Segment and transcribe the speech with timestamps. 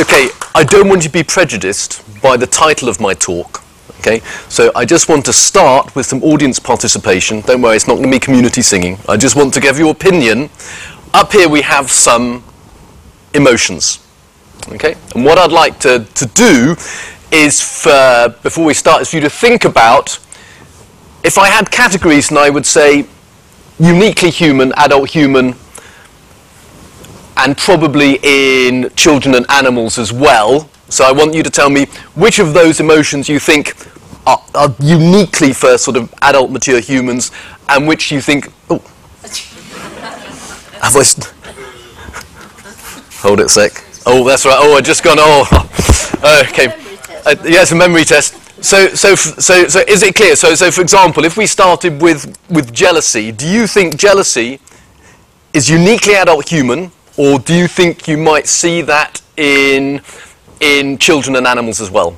[0.00, 3.62] okay, I don't want you to be prejudiced by the title of my talk.
[4.00, 7.40] Okay, so I just want to start with some audience participation.
[7.40, 8.96] Don't worry, it's not going to be community singing.
[9.08, 10.50] I just want to give you opinion.
[11.14, 12.44] Up here we have some
[13.34, 13.98] emotions.
[14.68, 16.76] Okay, and what I'd like to, to do
[17.32, 20.18] is, for, before we start, is for you to think about
[21.24, 23.04] if I had categories and I would say
[23.80, 25.54] uniquely human, adult human,
[27.38, 30.68] and probably in children and animals as well.
[30.88, 33.74] So I want you to tell me which of those emotions you think
[34.26, 37.30] are, are uniquely for sort of adult mature humans
[37.68, 38.78] and which you think, oh,
[40.82, 41.32] have I, st-
[43.20, 43.84] hold it a sec.
[44.06, 44.56] Oh, that's right.
[44.58, 45.46] Oh, I just gone, oh,
[46.50, 46.68] okay.
[47.26, 48.34] Uh, yeah, it's a memory test.
[48.64, 50.34] So, so, f- so, so is it clear?
[50.34, 54.60] So, so for example, if we started with, with jealousy, do you think jealousy
[55.52, 60.00] is uniquely adult human, or do you think you might see that in,
[60.60, 62.16] in children and animals as well?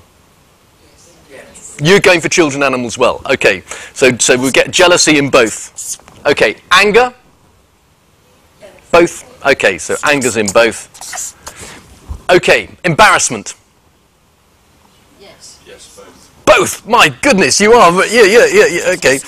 [1.31, 1.79] Yes.
[1.83, 3.23] You're going for children and animals as well.
[3.31, 3.63] Okay,
[3.95, 5.99] so, so we get jealousy in both.
[6.27, 7.15] Okay, anger?
[8.93, 9.45] Both?
[9.47, 10.89] Okay, so anger's in both.
[12.29, 13.55] Okay, embarrassment?
[15.19, 15.63] Yes.
[15.67, 16.45] Yes, both.
[16.45, 16.87] Both.
[16.87, 17.91] My goodness, you are.
[18.07, 18.93] Yeah, yeah, yeah, yeah.
[18.93, 19.19] Okay.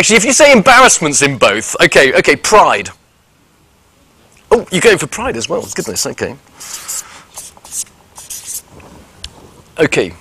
[0.00, 2.88] Actually, if you say embarrassments in both, okay, okay, pride.
[4.50, 5.60] Oh, you're going for pride as well.
[5.74, 6.36] Goodness, okay.
[9.78, 10.14] Okay.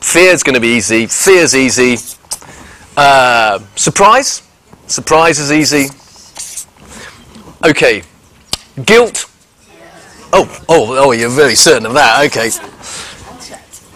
[0.00, 1.06] Fear's going to be easy.
[1.08, 1.98] Fear's easy.
[2.96, 4.42] Uh, surprise.
[4.86, 5.90] Surprise is easy.
[7.62, 8.02] Okay.
[8.86, 9.26] Guilt.
[10.32, 12.24] Oh, oh, oh, you're very certain of that.
[12.28, 12.48] Okay.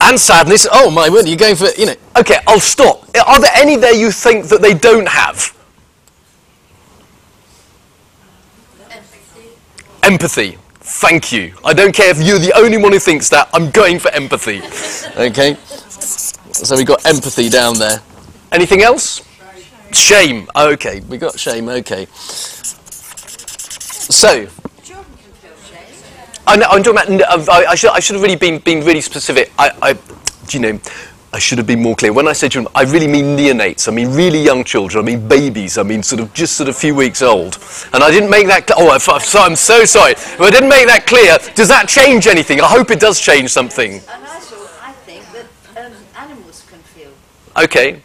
[0.07, 0.67] And sadness.
[0.71, 1.95] Oh my word, you're going for, you know.
[2.17, 3.05] Okay, I'll stop.
[3.27, 5.53] Are there any there you think that they don't have?
[8.91, 9.49] Empathy.
[10.05, 10.59] Empathy.
[10.79, 11.55] Thank you.
[11.65, 13.49] I don't care if you're the only one who thinks that.
[13.53, 14.63] I'm going for empathy.
[15.17, 15.57] Okay.
[16.53, 18.03] So we've got empathy down there.
[18.53, 19.23] Anything else?
[19.93, 20.47] Shame.
[20.55, 21.71] Okay, we got shame.
[21.71, 22.07] Okay.
[22.13, 24.45] So,
[24.85, 25.87] Children can feel shame.
[26.47, 27.49] I know, I'm talking about.
[27.49, 29.53] I, I, should, I should have really been, been really specific.
[29.59, 30.81] I, I, do you know,
[31.33, 32.13] I should have been more clear.
[32.13, 33.89] When I say children, I really mean neonates.
[33.89, 35.05] I mean really young children.
[35.05, 35.77] I mean babies.
[35.77, 37.59] I mean sort of just sort of a few weeks old.
[37.93, 38.69] And I didn't make that.
[38.69, 40.13] Cl- oh, I'm, so- I'm so sorry.
[40.13, 42.61] If I didn't make that clear, does that change anything?
[42.61, 43.95] I hope it does change something.
[43.95, 44.41] And I
[44.83, 47.11] I think that um, animals can feel
[47.57, 48.03] Okay.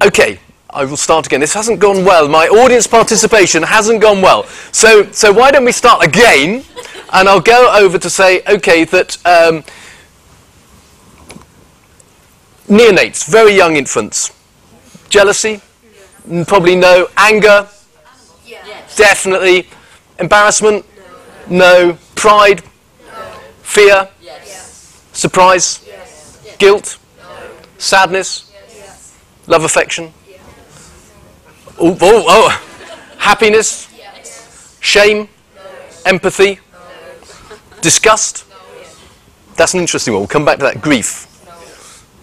[0.00, 0.38] Okay,
[0.70, 1.40] I will start again.
[1.40, 2.28] This hasn't gone well.
[2.28, 4.44] My audience participation hasn't gone well.
[4.70, 6.62] So, so why don't we start again?
[7.10, 9.64] And I'll go over to say, okay, that um,
[12.68, 14.30] neonates, very young infants,
[15.08, 15.60] jealousy,
[16.46, 17.08] probably no.
[17.16, 17.68] Anger,
[18.46, 18.96] Yes.
[18.96, 19.68] definitely.
[20.18, 20.84] Embarrassment,
[21.48, 21.96] no.
[22.14, 22.62] Pride,
[23.62, 25.00] fear, Yes.
[25.12, 25.80] surprise,
[26.58, 26.98] guilt,
[27.78, 28.50] sadness,
[29.46, 30.12] love, affection.
[31.78, 32.62] Oh, oh, oh.
[33.18, 33.88] Happiness,
[34.80, 35.28] shame,
[36.04, 36.58] empathy,
[37.80, 38.44] disgust.
[39.56, 40.20] That's an interesting one.
[40.20, 40.80] We'll come back to that.
[40.80, 41.26] Grief.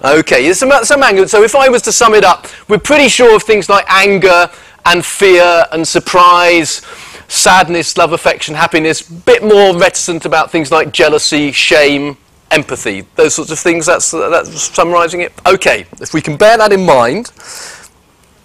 [0.04, 1.28] Okay, some, some anger.
[1.28, 4.50] So if I was to sum it up, we're pretty sure of things like anger
[4.86, 6.82] and fear and surprise,
[7.28, 9.02] sadness, love, affection, happiness.
[9.02, 12.18] Bit more reticent about things like jealousy, shame,
[12.52, 13.06] empathy.
[13.16, 13.86] Those sorts of things.
[13.86, 15.34] That's that's summarising it.
[15.46, 17.32] Okay, if we can bear that in mind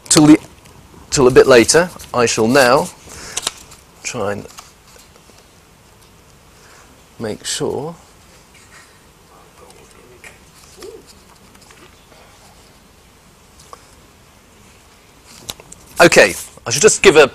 [0.05, 0.39] till the
[1.11, 2.89] till a bit later, I shall now
[4.03, 4.47] try and
[7.21, 7.95] make sure.
[16.01, 16.33] Okay,
[16.67, 17.31] I should just give a.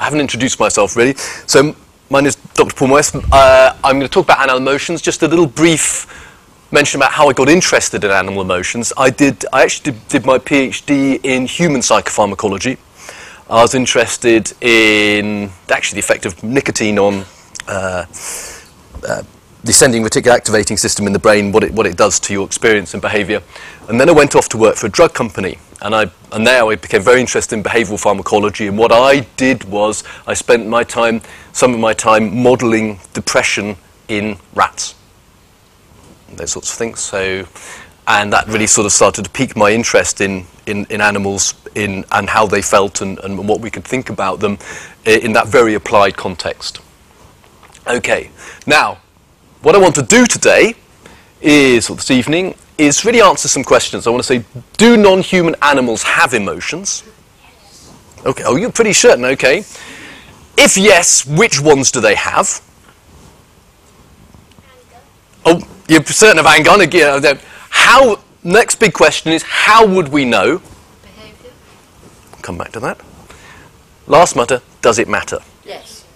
[0.00, 1.14] I haven't introduced myself really.
[1.46, 1.76] So,
[2.10, 2.74] my name is Dr.
[2.74, 3.14] Paul Moyes.
[3.32, 5.00] Uh, I'm going to talk about animal emotions.
[5.00, 6.08] Just a little brief
[6.72, 8.92] mention about how I got interested in animal emotions.
[8.96, 9.44] I did.
[9.52, 12.78] I actually did, did my PhD in human psychopharmacology.
[13.48, 17.24] I was interested in actually the effect of nicotine on
[17.68, 18.06] uh,
[19.06, 19.22] uh,
[19.62, 22.44] the ascending reticular activating system in the brain, what it, what it does to your
[22.46, 23.42] experience and behavior.
[23.88, 25.58] And then I went off to work for a drug company.
[25.80, 28.66] And, I, and there I became very interested in behavioral pharmacology.
[28.66, 31.22] And what I did was I spent my time,
[31.52, 33.76] some of my time, modeling depression
[34.08, 34.94] in rats.
[36.36, 37.00] Those sorts of things.
[37.00, 37.46] So,
[38.06, 42.04] and that really sort of started to pique my interest in, in, in animals in,
[42.12, 44.58] and how they felt and, and what we could think about them
[45.06, 46.80] i- in that very applied context.
[47.86, 48.30] Okay,
[48.66, 48.98] now,
[49.60, 50.74] what I want to do today
[51.42, 54.06] is, or this evening, is really answer some questions.
[54.06, 54.44] I want to say,
[54.78, 57.04] do non-human animals have emotions?
[58.24, 59.58] Okay, oh, you're pretty certain, okay.
[60.56, 62.62] If yes, which ones do they have?
[65.44, 66.70] Oh, you're certain of anger.
[66.70, 67.38] Again,
[67.68, 68.20] how?
[68.42, 70.62] Next big question is how would we know?
[71.02, 71.50] Behaviour?
[72.40, 73.00] Come back to that.
[74.06, 74.62] Last matter.
[74.80, 75.38] Does it matter?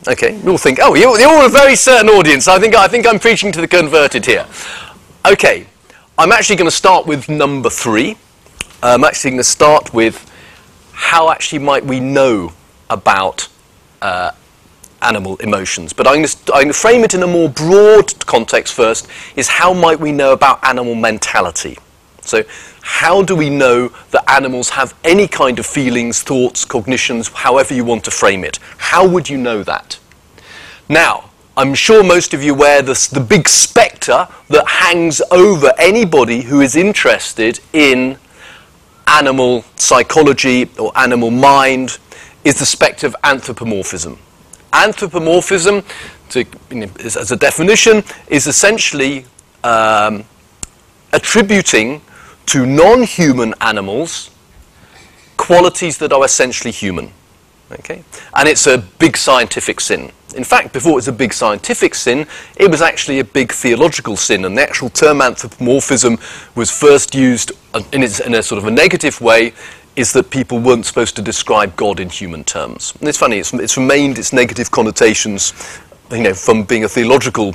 [0.08, 2.48] Okay, you all think, oh, you're, you're all a very certain audience.
[2.48, 4.46] I think, I think I'm preaching to the converted here.
[5.30, 5.66] Okay,
[6.16, 8.16] I'm actually going to start with number three.
[8.82, 10.24] I'm actually going to start with
[10.92, 12.54] how actually might we know
[12.88, 13.48] about
[14.00, 14.30] uh,
[15.02, 15.92] animal emotions.
[15.92, 20.00] But I'm going to frame it in a more broad context first, is how might
[20.00, 21.76] we know about animal mentality?
[22.28, 22.44] So
[22.82, 27.84] how do we know that animals have any kind of feelings, thoughts, cognitions, however you
[27.84, 28.58] want to frame it?
[28.76, 29.98] How would you know that?
[30.88, 36.42] Now, I'm sure most of you aware this, the big spectre that hangs over anybody
[36.42, 38.16] who is interested in
[39.08, 41.98] animal psychology or animal mind
[42.44, 44.18] is the spectre of anthropomorphism.
[44.72, 45.82] Anthropomorphism,
[46.28, 49.24] to, you know, as a definition, is essentially
[49.64, 50.24] um,
[51.12, 52.00] attributing
[52.48, 54.30] to non-human animals
[55.36, 57.10] qualities that are essentially human.
[57.72, 58.02] Okay?
[58.34, 60.10] And it's a big scientific sin.
[60.34, 64.16] In fact, before it was a big scientific sin, it was actually a big theological
[64.16, 64.44] sin.
[64.44, 66.18] And the actual term anthropomorphism
[66.54, 69.54] was first used uh, in, its, in a sort of a negative way,
[69.96, 72.94] is that people weren't supposed to describe God in human terms.
[73.00, 75.80] And it's funny, it's, it's remained its negative connotations,
[76.10, 77.54] you know, from being a theological,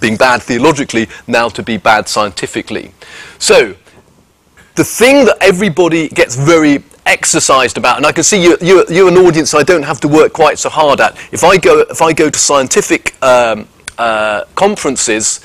[0.00, 2.92] being bad theologically, now to be bad scientifically.
[3.38, 3.74] So,
[4.74, 9.08] the thing that everybody gets very exercised about, and I can see you, you, you're
[9.08, 11.16] an audience I don't have to work quite so hard at.
[11.32, 15.40] If I go, if I go to scientific um, uh, conferences,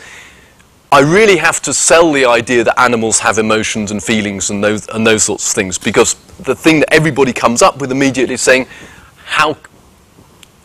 [0.91, 4.87] I really have to sell the idea that animals have emotions and feelings and those,
[4.87, 8.41] and those sorts of things, because the thing that everybody comes up with immediately is
[8.41, 8.67] saying,
[9.25, 9.57] how,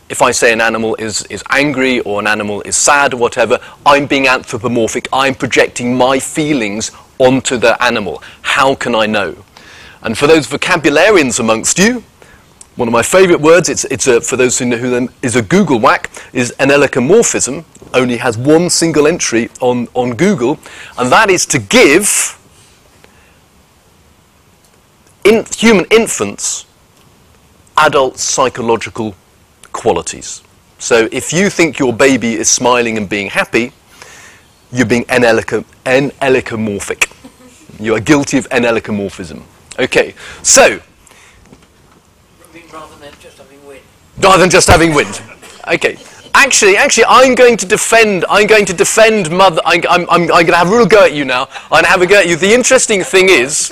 [0.07, 3.59] if I say an animal is, is angry or an animal is sad or whatever,
[3.85, 6.91] I'm being anthropomorphic, I'm projecting my feelings
[7.23, 8.21] onto the animal.
[8.41, 9.43] How can I know?
[10.01, 12.03] And for those vocabularians amongst you,
[12.75, 15.35] one of my favourite words, it's, it's a, for those who know who them, is
[15.35, 20.59] a Google whack, is anelecomorphism, only has one single entry on, on Google,
[20.97, 22.37] and that is to give
[25.23, 26.65] in, human infants
[27.77, 29.15] adult psychological
[29.71, 30.41] qualities.
[30.79, 33.71] So if you think your baby is smiling and being happy,
[34.73, 37.09] you're being anelecomorphic.
[37.79, 39.43] You are guilty of anelecomorphism.
[39.79, 40.79] Okay, so
[42.73, 43.81] rather than just having wind.
[44.17, 45.21] rather than just having wind.
[45.67, 45.97] Okay.
[46.35, 48.25] Actually, actually, I'm going to defend.
[48.27, 49.61] I'm going to defend mother.
[49.65, 51.47] I'm, I'm, I'm, I'm going to have a real go at you now.
[51.65, 52.35] I'm going to have a go at you.
[52.35, 53.69] The interesting thing is,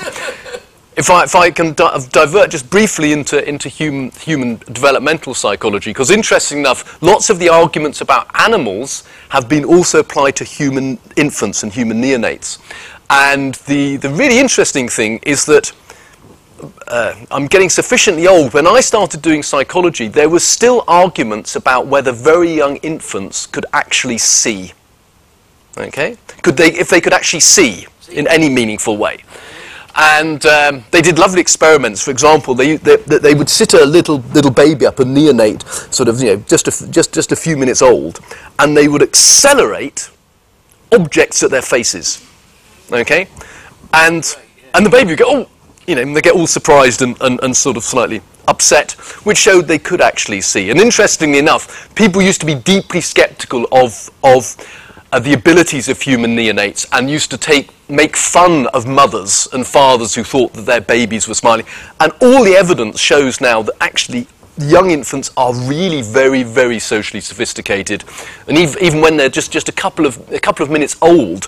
[0.98, 5.92] if I, if I can di- divert just briefly into, into human, human developmental psychology,
[5.92, 11.00] because interesting enough, lots of the arguments about animals have been also applied to human
[11.16, 12.60] infants and human neonates.
[13.10, 15.72] And the, the really interesting thing is that
[16.88, 18.54] uh, I'm getting sufficiently old.
[18.54, 23.66] When I started doing psychology, there were still arguments about whether very young infants could
[23.74, 24.74] actually see.
[25.78, 29.24] Okay, could they, if they could actually see in any meaningful way?
[29.96, 32.02] And um, they did lovely experiments.
[32.02, 36.08] For example, they, they, they would sit a little little baby up, a neonate, sort
[36.08, 38.20] of you know just a, just just a few minutes old,
[38.60, 40.10] and they would accelerate
[40.94, 42.26] objects at their faces.
[42.92, 43.28] Okay,
[43.94, 44.36] and
[44.74, 45.50] and the baby would go, oh,
[45.88, 48.92] you know, they get all surprised and, and, and sort of slightly upset,
[49.24, 50.70] which showed they could actually see.
[50.70, 54.56] And interestingly enough, people used to be deeply skeptical of, of
[55.12, 59.68] uh, the abilities of human neonates and used to take, make fun of mothers and
[59.68, 61.66] fathers who thought that their babies were smiling.
[62.00, 64.28] And all the evidence shows now that actually
[64.58, 68.04] young infants are really very, very socially sophisticated.
[68.48, 71.46] And ev- even when they're just, just a, couple of, a couple of minutes old,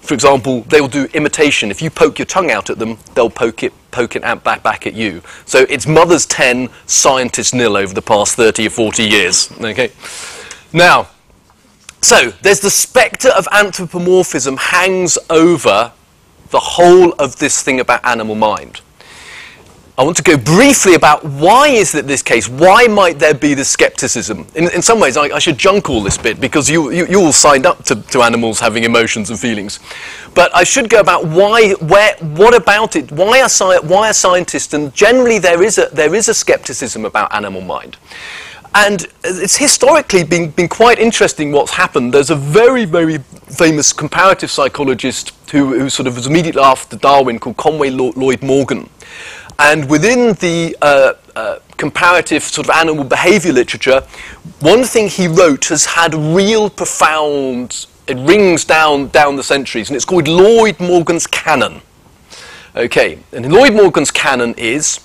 [0.00, 1.70] for example, they'll do imitation.
[1.70, 4.62] If you poke your tongue out at them, they'll poke it, poke it out back,
[4.62, 5.22] back at you.
[5.44, 9.52] So it's mothers 10, scientists nil over the past 30 or 40 years.
[9.60, 9.92] Okay?
[10.72, 11.08] Now,
[12.02, 15.92] so there's the spectre of anthropomorphism hangs over
[16.50, 18.80] the whole of this thing about animal mind.
[19.98, 22.48] I want to go briefly about why is it this case?
[22.48, 24.46] Why might there be this skepticism?
[24.54, 27.20] In, in some ways, I, I should junk all this bit because you, you, you
[27.20, 29.80] all signed up to, to animals having emotions and feelings.
[30.34, 33.12] But I should go about why, where, what about it?
[33.12, 37.04] Why are, sci- why are scientists, and generally there is, a, there is a skepticism
[37.04, 37.98] about animal mind.
[38.74, 42.14] And it's historically been, been quite interesting what's happened.
[42.14, 47.38] There's a very, very famous comparative psychologist who, who sort of was immediately after Darwin
[47.38, 48.88] called Conway Lloyd Morgan.
[49.58, 54.00] And within the uh, uh, comparative sort of animal behavior literature,
[54.60, 59.96] one thing he wrote has had real profound, it rings down, down the centuries, and
[59.96, 61.82] it's called Lloyd Morgan's canon.
[62.74, 65.00] Okay, and Lloyd Morgan's canon is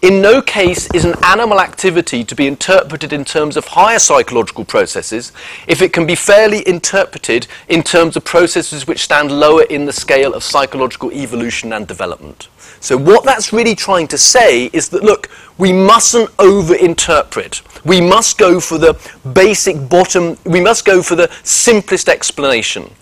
[0.00, 4.64] in no case is an animal activity to be interpreted in terms of higher psychological
[4.64, 5.32] processes
[5.66, 9.92] if it can be fairly interpreted in terms of processes which stand lower in the
[9.92, 12.48] scale of psychological evolution and development.
[12.80, 15.28] So, what that's really trying to say is that, look,
[15.58, 17.62] we mustn't over-interpret.
[17.84, 18.94] We must go for the
[19.32, 22.94] basic bottom, we must go for the simplest explanation.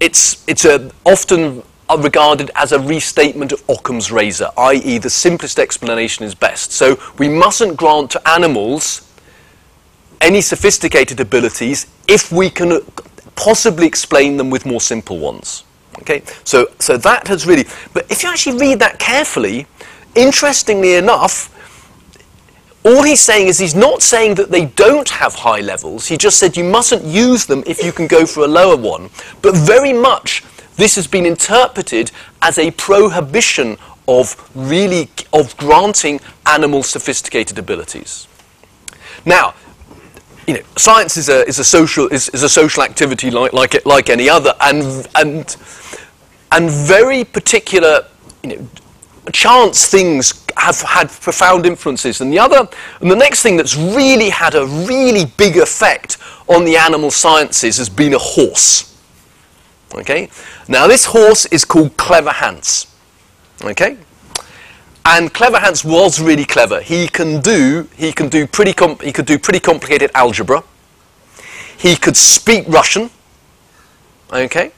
[0.00, 1.62] It's, it's a, often
[1.92, 6.72] are regarded as a restatement of Occam's razor, i.e., the simplest explanation is best.
[6.72, 9.08] So we mustn't grant to animals
[10.20, 12.80] any sophisticated abilities if we can
[13.34, 15.64] possibly explain them with more simple ones.
[15.98, 17.66] Okay, so so that has really.
[17.92, 19.66] But if you actually read that carefully,
[20.14, 21.50] interestingly enough,
[22.84, 26.06] all he's saying is he's not saying that they don't have high levels.
[26.06, 29.10] He just said you mustn't use them if you can go for a lower one.
[29.42, 30.42] But very much
[30.82, 32.10] this has been interpreted
[32.42, 33.76] as a prohibition
[34.08, 38.26] of really of granting animals sophisticated abilities.
[39.24, 39.54] Now,
[40.48, 43.76] you know, science is a, is a social is, is a social activity like like
[43.76, 45.56] it, like any other, and and
[46.50, 48.04] and very particular,
[48.42, 48.68] you know,
[49.32, 52.20] chance things have had profound influences.
[52.20, 52.68] And the other,
[53.00, 57.76] and the next thing that's really had a really big effect on the animal sciences
[57.78, 58.88] has been a horse.
[59.94, 60.30] Okay,
[60.68, 62.86] now this horse is called Clever Hans.
[63.62, 63.96] Okay,
[65.04, 66.80] and Clever Hans was really clever.
[66.80, 70.64] He can do he can do pretty he could do pretty complicated algebra.
[71.76, 73.10] He could speak Russian.
[74.32, 74.72] Okay,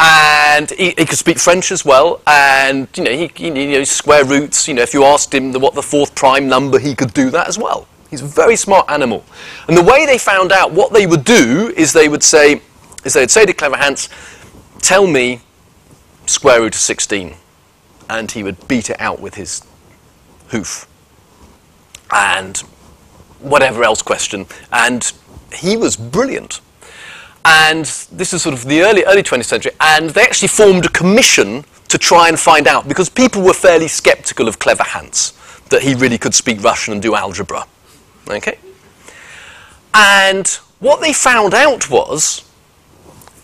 [0.00, 2.22] and he, he, could speak French as well.
[2.26, 4.66] And you know, he, you know square roots.
[4.66, 7.30] You know, if you asked him the, what the fourth prime number, he could do
[7.30, 7.86] that as well.
[8.10, 9.24] He's a very smart animal.
[9.68, 12.60] And the way they found out what they would do is they would say,
[13.04, 14.08] is they'd say to Clever Hans,
[14.80, 15.40] tell me
[16.26, 17.34] square root of 16.
[18.08, 19.62] And he would beat it out with his
[20.48, 20.88] hoof.
[22.12, 22.58] And
[23.38, 24.46] whatever else question.
[24.72, 25.12] And
[25.52, 26.60] he was brilliant.
[27.44, 29.72] And this is sort of the early, early 20th century.
[29.80, 33.88] And they actually formed a commission to try and find out, because people were fairly
[33.88, 35.32] skeptical of Clever Hans,
[35.70, 37.66] that he really could speak Russian and do algebra.
[38.28, 38.58] Okay?
[39.92, 40.46] And
[40.78, 42.44] what they found out was,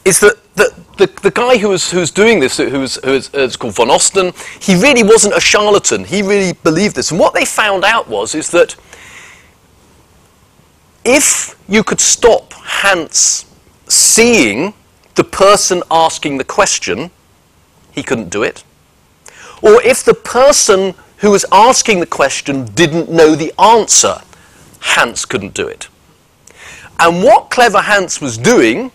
[0.05, 3.35] is that the, the, the guy who was, who doing this, who was, who was
[3.35, 6.05] uh, called von Osten, he really wasn't a charlatan.
[6.05, 7.11] He really believed this.
[7.11, 8.75] And what they found out was is that
[11.05, 13.45] if you could stop Hans
[13.87, 14.75] seeing
[15.15, 17.11] the person asking the question,
[17.93, 18.65] he couldn't do it.
[19.63, 24.21] Or if the person who was asking the question didn't know the answer,
[24.81, 25.89] Hans couldn't do it.
[26.99, 28.91] And what Clever Hans was doing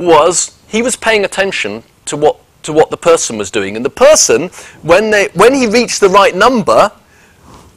[0.00, 3.90] was he was paying attention to what to what the person was doing, and the
[3.90, 4.48] person,
[4.82, 6.90] when they when he reached the right number,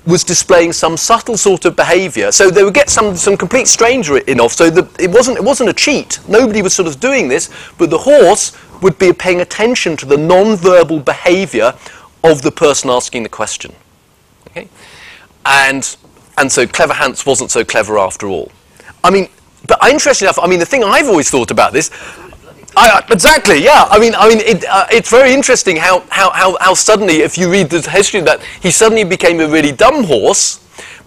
[0.06, 2.32] was displaying some subtle sort of behaviour.
[2.32, 4.54] So they would get some some complete stranger in off.
[4.54, 6.20] So the, it wasn't it wasn't a cheat.
[6.28, 8.52] Nobody was sort of doing this, but the horse
[8.82, 11.74] would be paying attention to the non-verbal behaviour
[12.24, 13.74] of the person asking the question.
[14.48, 14.68] Okay,
[15.46, 15.96] and
[16.38, 18.52] and so clever Hans wasn't so clever after all.
[19.04, 19.30] I mean,
[19.68, 21.90] but interestingly enough, I mean, the thing I've always thought about this,
[22.76, 23.86] I, exactly, yeah.
[23.90, 27.38] I mean, I mean, it, uh, it's very interesting how, how, how, how suddenly, if
[27.38, 30.60] you read the history of that, he suddenly became a really dumb horse,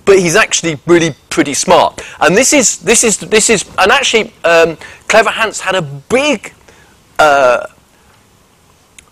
[0.04, 2.00] but he's actually really pretty smart.
[2.20, 6.52] And this is, this is, this is, and actually, um, Clever Hans had a big
[7.18, 7.66] uh,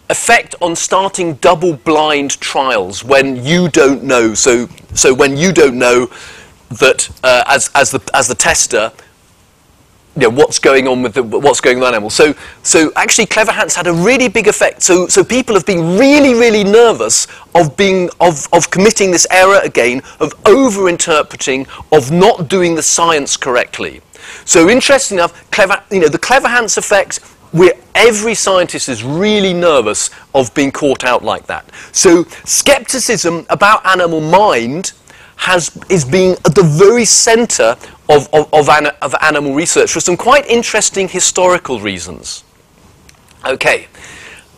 [0.08, 4.34] effect on starting double-blind trials when you don't know.
[4.34, 6.08] So, so when you don't know
[6.68, 8.92] that uh, as, as the as the tester
[10.16, 12.14] you know, what's going on with the, what's going on with animals.
[12.14, 14.82] So, so actually, Clever Hans had a really big effect.
[14.82, 19.60] So, so people have been really, really nervous of being of, of committing this error
[19.64, 24.02] again of over-interpreting, of not doing the science correctly.
[24.44, 27.20] So, interesting enough, clever, you know, the Clever Hans effect.
[27.54, 31.70] Where every scientist is really nervous of being caught out like that.
[31.92, 34.92] So, skepticism about animal mind
[35.36, 37.76] has, is being at the very center
[38.08, 42.44] of, of, of, an, of animal research for some quite interesting historical reasons.
[43.44, 43.88] Okay,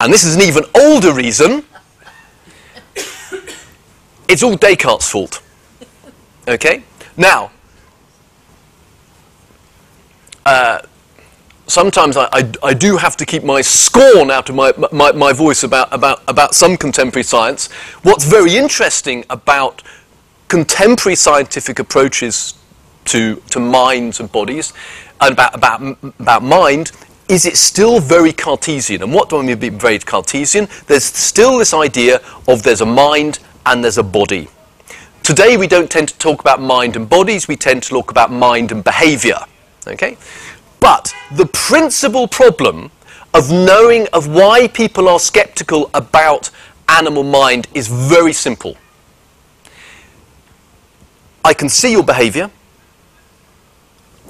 [0.00, 1.64] and this is an even older reason.
[4.28, 5.40] It's all Descartes' fault.
[6.48, 6.82] Okay?
[7.16, 7.52] Now,
[10.44, 10.80] uh,
[11.66, 15.32] sometimes I, I, I, do have to keep my scorn out of my, my, my
[15.32, 17.70] voice about, about, about some contemporary science.
[18.02, 19.82] What's very interesting about
[20.48, 22.54] contemporary scientific approaches
[23.06, 24.72] to, to minds and bodies
[25.20, 26.92] and about, about, about mind
[27.28, 29.02] is it still very Cartesian?
[29.02, 30.68] And what do I mean by very Cartesian?
[30.86, 34.48] There's still this idea of there's a mind and there's a body.
[35.24, 38.30] Today we don't tend to talk about mind and bodies, we tend to talk about
[38.30, 39.38] mind and behavior.
[39.88, 40.16] Okay?
[40.78, 42.92] But the principal problem
[43.34, 46.50] of knowing of why people are skeptical about
[46.88, 48.76] animal mind is very simple.
[51.46, 52.50] I can see your behavior,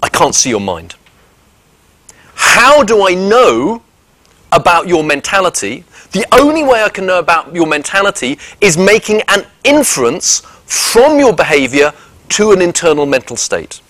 [0.02, 0.96] I can't see your mind.
[2.34, 3.82] How do I know
[4.52, 5.84] about your mentality?
[6.12, 11.32] The only way I can know about your mentality is making an inference from your
[11.32, 11.94] behavior
[12.36, 13.80] to an internal mental state.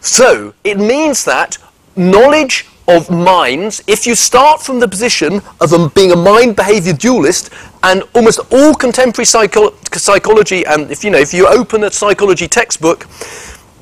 [0.00, 1.56] So, it means that
[1.96, 6.92] knowledge of minds, if you start from the position of um, being a mind behavior
[6.92, 7.50] dualist,
[7.82, 12.48] and almost all contemporary psycho- psychology, and if you know, if you open a psychology
[12.48, 13.06] textbook,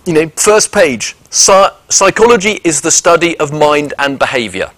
[0.07, 4.71] you know, first page, psychology is the study of mind and behavior.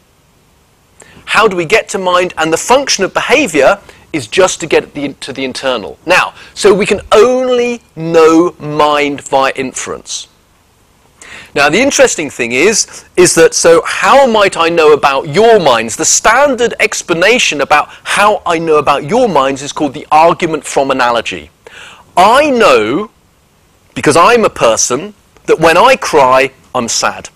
[1.26, 2.34] How do we get to mind?
[2.38, 3.78] And the function of behavior
[4.12, 5.96] is just to get the, to the internal.
[6.04, 10.26] Now, so we can only know mind via inference.
[11.54, 15.96] Now, the interesting thing is, is that so how might I know about your minds?
[15.96, 20.90] The standard explanation about how I know about your minds is called the argument from
[20.90, 21.50] analogy.
[22.16, 23.10] I know,
[23.94, 25.14] because I'm a person,
[25.46, 27.30] that when I cry, I'm sad.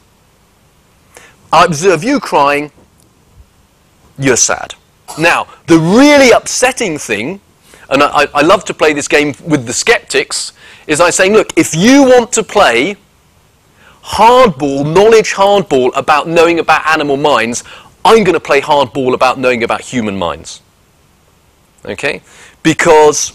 [1.52, 2.70] I observe you crying,
[4.16, 4.74] you're sad.
[5.18, 7.40] Now, the really upsetting thing,
[7.88, 10.52] and I, I love to play this game with the skeptics,
[10.86, 12.96] is I say, look, if you want to play
[14.04, 17.64] hardball, knowledge hardball about knowing about animal minds,
[18.04, 20.60] I'm going to play hardball about knowing about human minds.
[21.84, 22.22] Okay?
[22.62, 23.32] Because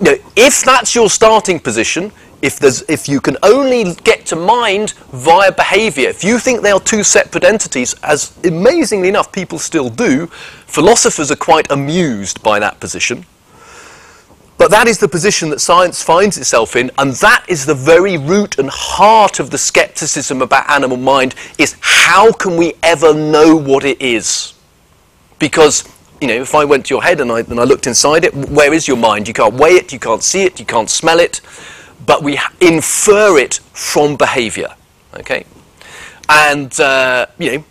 [0.00, 2.12] you know, if that's your starting position,
[2.42, 6.72] if, there's, if you can only get to mind via behavior, if you think they
[6.72, 10.26] are two separate entities, as amazingly enough people still do,
[10.66, 13.24] philosophers are quite amused by that position.
[14.56, 18.16] But that is the position that science finds itself in, and that is the very
[18.16, 23.56] root and heart of the skepticism about animal mind is how can we ever know
[23.56, 24.54] what it is?
[25.40, 25.84] Because,
[26.20, 28.34] you know, if I went to your head and I, and I looked inside it,
[28.34, 29.26] where is your mind?
[29.26, 31.40] You can't weigh it, you can't see it, you can't smell it,
[32.06, 34.68] but we infer it from behavior,
[35.14, 35.44] okay?
[36.28, 37.64] And, uh, you know,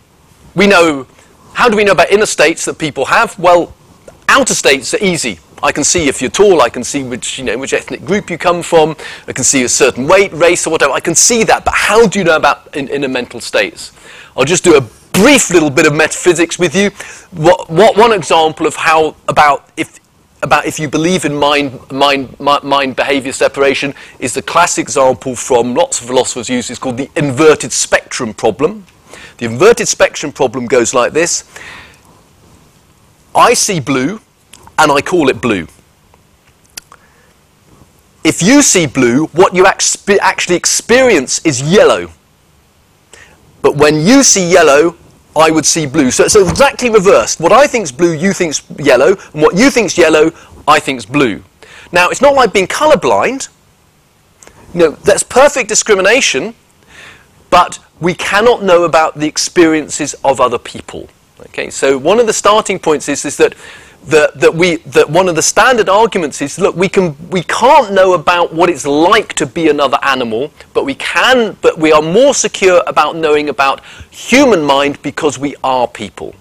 [0.54, 1.06] we know,
[1.54, 3.38] how do we know about inner states that people have?
[3.38, 3.74] Well,
[4.28, 7.44] outer states are easy I can see if you're tall, I can see which, you
[7.44, 10.70] know, which ethnic group you come from, I can see a certain weight, race, or
[10.70, 10.92] whatever.
[10.92, 13.92] I can see that, but how do you know about in, inner mental states?
[14.36, 14.80] I'll just do a
[15.12, 16.90] brief little bit of metaphysics with you.
[17.30, 20.00] What, what one example of how about if
[20.42, 25.74] about if you believe in mind, mind, mind behavior separation is the classic example from
[25.74, 26.70] lots of philosophers use.
[26.70, 28.84] It's called the inverted spectrum problem.
[29.38, 31.44] The inverted spectrum problem goes like this.
[33.34, 34.20] I see blue,
[34.78, 35.66] and I call it blue.
[38.24, 42.10] If you see blue, what you actually experience is yellow.
[43.60, 44.96] But when you see yellow,
[45.36, 46.10] I would see blue.
[46.10, 47.40] So it's exactly reversed.
[47.40, 50.32] What I think is blue, you think is yellow, and what you think is yellow,
[50.66, 51.42] I think is blue.
[51.92, 53.48] Now, it's not like being colorblind.
[54.72, 56.54] You know, that's perfect discrimination,
[57.50, 61.08] but we cannot know about the experiences of other people.
[61.40, 63.54] Okay, so one of the starting points is, is that
[64.06, 67.92] that, that, we, that one of the standard arguments is look, we, can, we can't
[67.92, 72.02] know about what it's like to be another animal, but we can, but we are
[72.02, 76.34] more secure about knowing about human mind because we are people.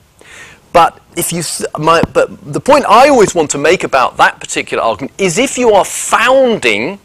[0.73, 1.43] But if you,
[1.80, 5.58] my, but the point I always want to make about that particular argument is if
[5.58, 6.99] you are founding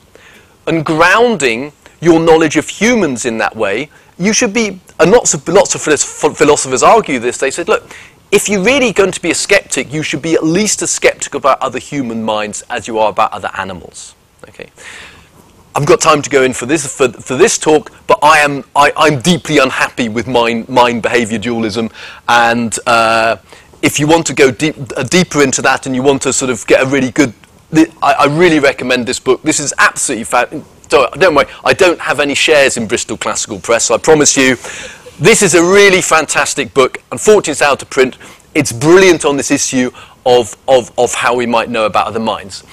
[0.66, 5.46] and grounding your knowledge of humans in that way, you should be, and lots of,
[5.46, 7.94] lots of philosophers argue this, they said, look,
[8.30, 11.38] if you're really going to be a skeptic, you should be at least as skeptical
[11.38, 14.14] about other human minds as you are about other animals.
[14.48, 14.70] Okay.
[15.74, 18.64] I've got time to go in for this for, for this talk, but I am
[18.74, 21.90] I, am deeply unhappy with mind mind behavior dualism,
[22.28, 23.36] and uh,
[23.82, 26.50] if you want to go deep, uh, deeper into that and you want to sort
[26.50, 27.32] of get a really good,
[28.02, 29.42] I, I really recommend this book.
[29.42, 30.66] This is absolutely fabulous.
[30.88, 34.56] Don't worry, I don't have any shares in Bristol Classical Press, I promise you
[35.18, 37.02] this is a really fantastic book.
[37.10, 38.16] Unfortunately, it's out of print.
[38.54, 39.90] It's brilliant on this issue
[40.24, 42.64] of, of, of how we might know about other minds.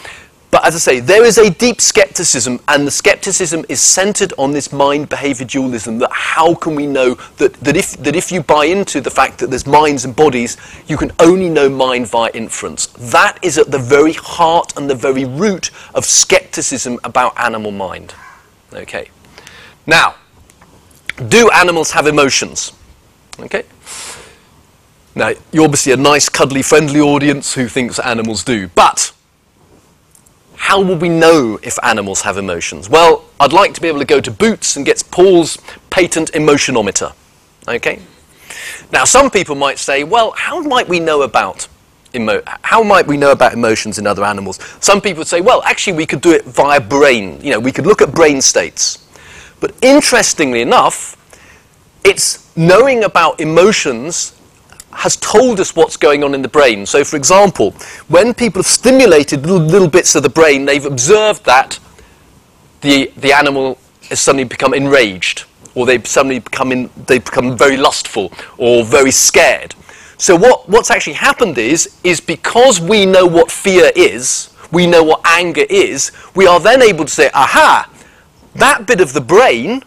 [0.51, 4.51] But as I say, there is a deep skepticism, and the skepticism is centered on
[4.51, 8.41] this mind behavior dualism that how can we know that, that, if, that if you
[8.41, 10.55] buy into the fact that there's minds and bodies,
[10.87, 12.85] you can only know mind via inference?
[12.85, 18.13] That is at the very heart and the very root of skepticism about animal mind.
[18.71, 19.09] Okay.
[19.85, 20.15] Now,
[21.27, 22.73] do animals have emotions?
[23.39, 23.63] Okay.
[25.15, 29.13] Now, you're obviously a nice, cuddly, friendly audience who thinks animals do, but
[30.55, 32.89] how will we know if animals have emotions?
[32.89, 35.57] Well, I'd like to be able to go to Boots and get Paul's
[35.89, 37.13] patent emotionometer.
[37.67, 38.01] Okay?
[38.91, 41.67] Now, some people might say, well, how might we know about
[42.13, 44.59] emo- how might we know about emotions in other animals?
[44.79, 47.39] Some people would say, well, actually, we could do it via brain.
[47.41, 49.04] You know, we could look at brain states.
[49.65, 51.17] But interestingly enough,
[52.03, 54.39] it's knowing about emotions
[54.91, 56.85] has told us what's going on in the brain.
[56.85, 57.71] So, for example,
[58.07, 61.79] when people have stimulated little, little bits of the brain, they've observed that
[62.81, 67.75] the, the animal has suddenly become enraged, or they've suddenly become, in, they've become very
[67.75, 69.73] lustful, or very scared.
[70.19, 75.03] So, what, what's actually happened is, is because we know what fear is, we know
[75.03, 77.89] what anger is, we are then able to say, aha,
[78.55, 79.83] that bit of the brain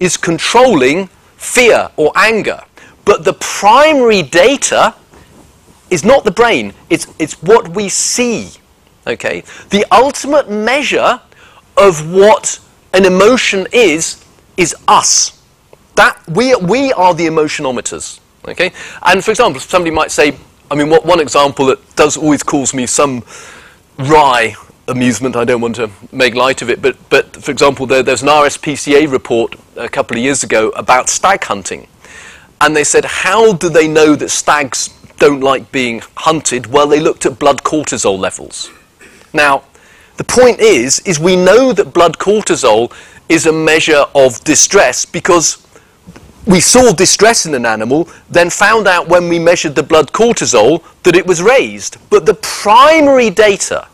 [0.00, 2.62] is controlling fear or anger.
[3.04, 4.94] But the primary data
[5.90, 8.50] is not the brain, it's, it's what we see.
[9.06, 9.44] Okay?
[9.70, 11.20] The ultimate measure
[11.76, 12.58] of what
[12.92, 14.24] an emotion is,
[14.56, 15.42] is us.
[15.94, 18.20] That we, we are the emotionometers.
[18.48, 18.72] Okay?
[19.02, 20.36] And for example, somebody might say,
[20.70, 23.22] I mean, what, one example that does always cause me some
[23.98, 24.56] wry
[24.88, 28.22] amusement, I don't want to make light of it, but, but for example, there, there's
[28.22, 31.88] an RSPCA report a couple of years ago about stag hunting
[32.60, 36.66] and they said, how do they know that stags don't like being hunted?
[36.66, 38.70] Well, they looked at blood cortisol levels.
[39.32, 39.64] Now,
[40.16, 42.92] the point is, is we know that blood cortisol
[43.28, 45.62] is a measure of distress because
[46.46, 50.82] we saw distress in an animal, then found out when we measured the blood cortisol
[51.02, 51.98] that it was raised.
[52.08, 53.88] But the primary data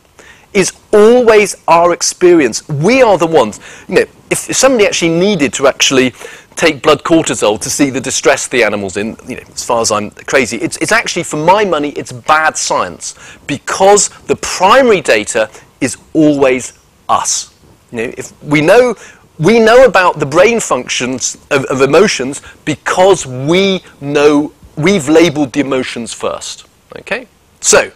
[0.52, 2.66] is always our experience.
[2.68, 3.60] We are the ones.
[3.88, 6.14] You know, if, if somebody actually needed to actually
[6.56, 9.90] take blood cortisol to see the distress the animal's in, you know, as far as
[9.90, 13.14] I'm crazy, it's, it's actually, for my money, it's bad science
[13.46, 17.54] because the primary data is always us.
[17.90, 18.94] You know, if we know
[19.38, 25.60] we know about the brain functions of, of emotions because we know we've labeled the
[25.60, 26.66] emotions first.
[26.96, 27.26] Okay,
[27.60, 27.90] so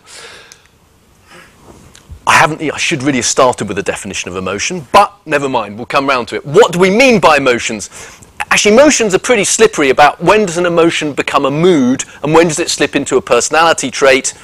[2.26, 2.60] I haven't.
[2.60, 5.76] I should really have started with a definition of emotion, but never mind.
[5.76, 6.44] We'll come round to it.
[6.44, 7.88] What do we mean by emotions?
[8.50, 12.48] Actually, emotions are pretty slippery about when does an emotion become a mood and when
[12.48, 14.34] does it slip into a personality trait.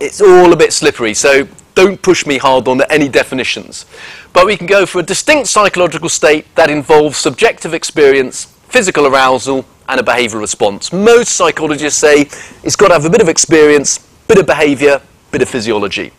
[0.00, 3.84] It's all a bit slippery, so don't push me hard on any definitions.
[4.32, 9.64] But we can go for a distinct psychological state that involves subjective experience, physical arousal,
[9.88, 10.92] and a behavioural response.
[10.92, 12.22] Most psychologists say
[12.62, 16.12] it's got to have a bit of experience, bit of behaviour, bit of physiology.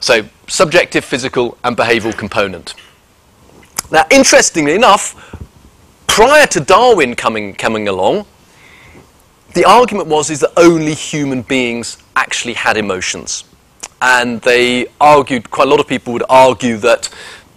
[0.00, 2.74] So, subjective, physical, and behavioural component.
[3.90, 5.14] Now, interestingly enough,
[6.06, 8.26] prior to Darwin coming, coming along,
[9.54, 13.44] the argument was is that only human beings actually had emotions.
[14.02, 17.08] And they argued, quite a lot of people would argue that,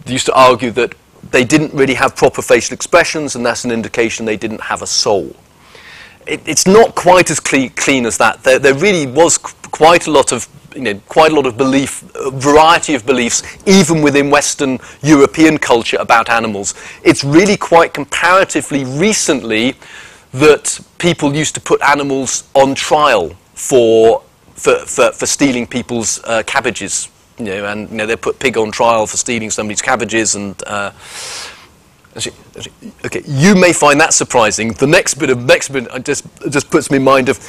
[0.05, 0.95] they used to argue that
[1.31, 4.87] they didn't really have proper facial expressions, and that's an indication they didn't have a
[4.87, 5.35] soul.
[6.29, 8.43] It, it's not quite as clean, clean as that.
[8.43, 12.03] There, there really was quite a lot of you know, quite a lot of belief,
[12.15, 16.73] a variety of beliefs, even within Western European culture about animals.
[17.03, 19.75] It's really quite comparatively recently
[20.33, 24.21] that people used to put animals on trial for,
[24.53, 27.09] for, for, for stealing people's uh, cabbages.
[27.37, 30.61] You know, and you know, they put pig on trial for stealing somebody's cabbages and
[30.67, 30.91] uh,
[33.05, 34.73] okay, you may find that surprising.
[34.73, 37.39] The next bit of next bit uh, just uh, just puts me in mind of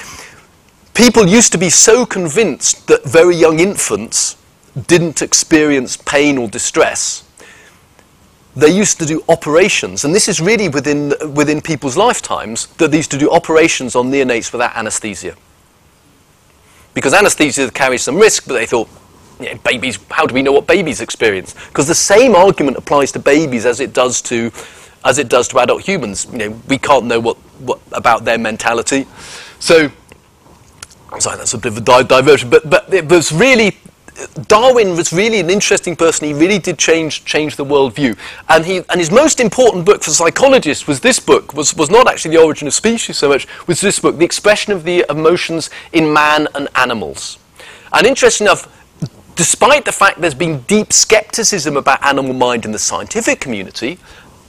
[0.94, 4.36] people used to be so convinced that very young infants
[4.86, 7.24] didn't experience pain or distress.
[8.56, 12.96] They used to do operations, and this is really within, within people's lifetimes, that they
[12.96, 15.36] used to do operations on neonates without anesthesia.
[16.92, 18.88] Because anesthesia carries some risk, but they thought,
[19.40, 21.54] yeah, babies, how do we know what babies experience?
[21.68, 24.52] Because the same argument applies to babies as it does to,
[25.04, 26.26] as it does to adult humans.
[26.30, 29.06] You know, we can't know what, what about their mentality.
[29.58, 29.90] So
[31.18, 33.76] sorry, that's a bit of a di- diversion, but, but it was really,
[34.46, 36.28] Darwin was really an interesting person.
[36.28, 38.16] He really did change, change the worldview.
[38.48, 42.08] And, he, and his most important book for psychologists was this book, was, was not
[42.08, 45.70] actually The Origin of Species so much, was this book, The Expression of the Emotions
[45.92, 47.38] in Man and Animals.
[47.92, 48.79] And interesting enough,
[49.40, 53.98] despite the fact there's been deep skepticism about animal mind in the scientific community,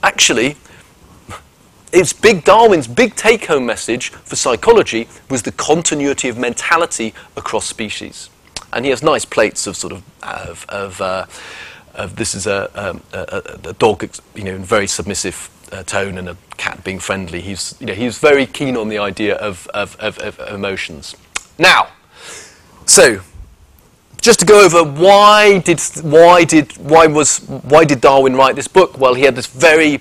[0.02, 0.54] actually,
[1.94, 8.28] it's big Darwin's big take-home message for psychology was the continuity of mentality across species.
[8.70, 11.24] And he has nice plates of sort of of, of, uh,
[11.94, 16.18] of this is a, um, a, a, dog, you know, in very submissive uh, tone,
[16.18, 17.40] and a cat being friendly.
[17.40, 21.16] He's you know he's very keen on the idea of of, of, of emotions.
[21.58, 21.88] Now,
[22.84, 23.22] so
[24.22, 28.68] just to go over why did why did why was why did Darwin write this
[28.68, 28.96] book?
[28.96, 30.00] Well, he had this very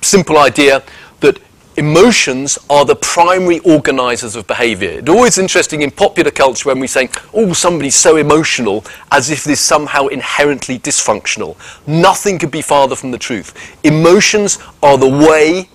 [0.00, 0.82] simple idea
[1.20, 1.38] that
[1.76, 4.90] emotions are the primary organizers of behavior.
[5.00, 9.42] It's always interesting in popular culture when we say, oh, somebody's so emotional, as if
[9.42, 11.56] this somehow inherently dysfunctional.
[11.88, 13.76] Nothing could be farther from the truth.
[13.82, 15.68] Emotions are the way,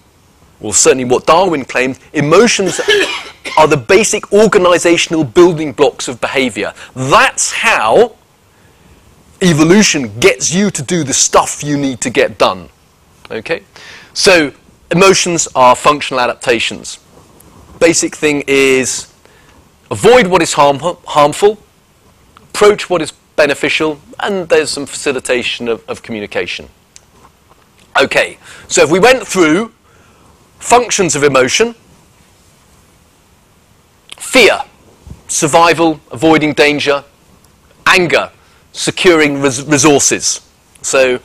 [0.59, 2.79] well, certainly what Darwin claimed, emotions
[3.57, 6.73] are the basic organizational building blocks of behavior.
[6.95, 8.15] That's how
[9.41, 12.69] evolution gets you to do the stuff you need to get done.
[13.31, 13.63] Okay?
[14.13, 14.51] So,
[14.91, 16.99] emotions are functional adaptations.
[17.79, 19.13] Basic thing is
[19.89, 21.57] avoid what is harm, harmful,
[22.53, 26.67] approach what is beneficial, and there's some facilitation of, of communication.
[28.01, 29.71] Okay, so if we went through
[30.59, 31.73] functions of emotion,
[34.17, 34.61] fear,
[35.27, 37.03] survival, avoiding danger,
[37.87, 38.31] anger,
[38.73, 40.41] securing res- resources.
[40.81, 41.19] So,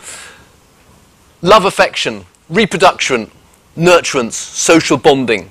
[1.43, 3.31] love, affection, reproduction,
[3.77, 5.51] nurturance, social bonding.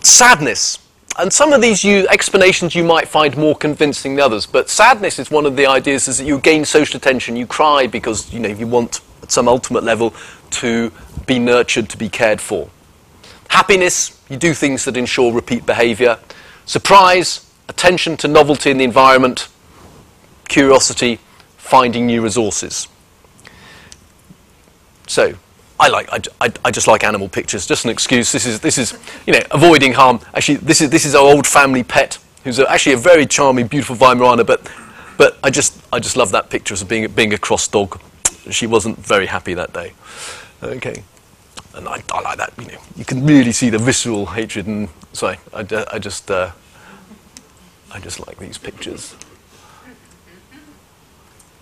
[0.00, 0.78] Sadness.
[1.18, 5.18] And some of these you, explanations you might find more convincing than others, but sadness
[5.18, 8.40] is one of the ideas is that you gain social attention, you cry because you
[8.40, 10.14] know you want at some ultimate level
[10.52, 10.92] to
[11.26, 12.70] be nurtured, to be cared for.
[13.48, 16.18] Happiness, you do things that ensure repeat behavior.
[16.64, 19.48] Surprise, attention to novelty in the environment.
[20.48, 21.18] Curiosity,
[21.56, 22.88] finding new resources.
[25.06, 25.34] So,
[25.78, 27.66] I like I, I, I, just like animal pictures.
[27.66, 28.30] Just an excuse.
[28.30, 30.20] This is this is you know avoiding harm.
[30.32, 33.66] Actually, this is this is our old family pet, who's a, actually a very charming,
[33.66, 34.46] beautiful Weimaraner.
[34.46, 34.70] But
[35.18, 38.00] but I just I just love that picture of being being a cross dog.
[38.50, 39.92] She wasn't very happy that day.
[40.62, 41.02] Okay,
[41.74, 42.52] and I, I like that.
[42.58, 44.66] You know, you can really see the visceral hatred.
[44.66, 46.52] And sorry, I, I just uh,
[47.90, 49.16] I just like these pictures.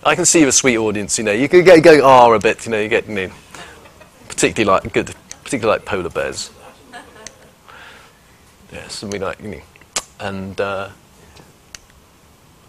[0.03, 1.17] I can see a sweet audience.
[1.17, 2.65] You know, you can go go ah a bit.
[2.65, 3.31] You know, you get you know
[4.27, 6.51] particularly like good, particularly like polar bears.
[8.71, 9.61] Yeah, something like you know,
[10.19, 10.89] and uh,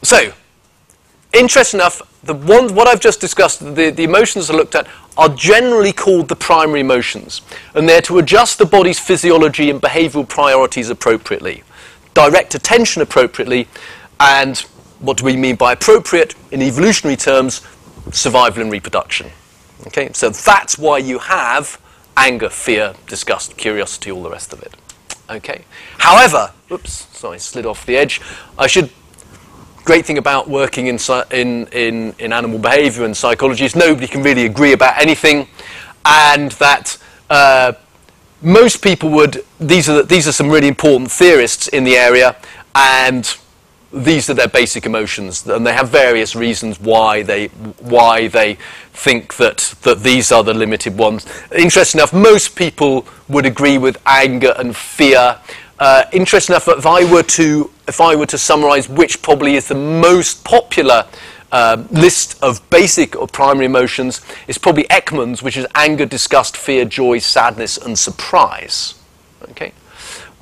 [0.03, 0.33] so
[1.33, 5.29] interesting enough, the one what I've just discussed, the, the emotions I looked at are
[5.29, 7.43] generally called the primary emotions,
[7.75, 11.65] and they're to adjust the body's physiology and behavioural priorities appropriately,
[12.15, 13.69] direct attention appropriately,
[14.21, 14.61] and
[15.01, 17.61] what do we mean by appropriate in evolutionary terms?
[18.13, 19.31] Survival and reproduction.
[19.89, 21.81] Okay, so that's why you have
[22.17, 24.75] anger, fear, disgust, curiosity, all the rest of it.
[25.31, 25.65] Okay.
[25.99, 28.21] However, oops, sorry, slid off the edge.
[28.59, 28.91] I should.
[29.85, 30.99] Great thing about working in
[31.31, 35.49] in in, in animal behaviour and psychology is nobody can really agree about anything,
[36.05, 36.99] and that.
[37.31, 37.73] Uh,
[38.43, 39.45] most people would.
[39.61, 42.37] These are these are some really important theorists in the area,
[42.75, 43.37] and
[43.93, 47.47] these are their basic emotions, and they have various reasons why they
[47.79, 48.55] why they
[48.93, 51.27] think that that these are the limited ones.
[51.57, 55.39] Interesting enough, most people would agree with anger and fear.
[55.79, 59.69] Uh, interesting enough, if I were to if I were to summarise which probably is
[59.69, 61.07] the most popular
[61.51, 66.85] uh, list of basic or primary emotions, it's probably Ekman's, which is anger, disgust, fear,
[66.85, 68.95] joy, sadness, and surprise.
[69.51, 69.73] Okay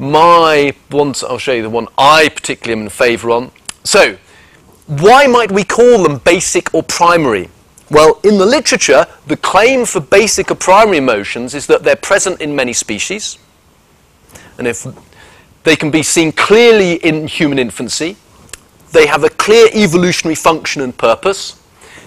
[0.01, 3.51] my ones, I'll show you the one I particularly am in favour on.
[3.85, 4.17] So,
[4.87, 7.51] why might we call them basic or primary?
[7.91, 12.41] Well, in the literature, the claim for basic or primary emotions is that they're present
[12.41, 13.39] in many species,
[14.57, 14.87] and if
[15.65, 18.17] they can be seen clearly in human infancy,
[18.93, 21.61] they have a clear evolutionary function and purpose.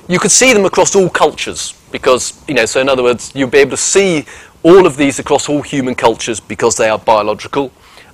[0.08, 3.50] You could see them across all cultures because, you know, so in other words, you'll
[3.50, 4.26] be able to see
[4.64, 7.72] all of these across all human cultures because they are biological.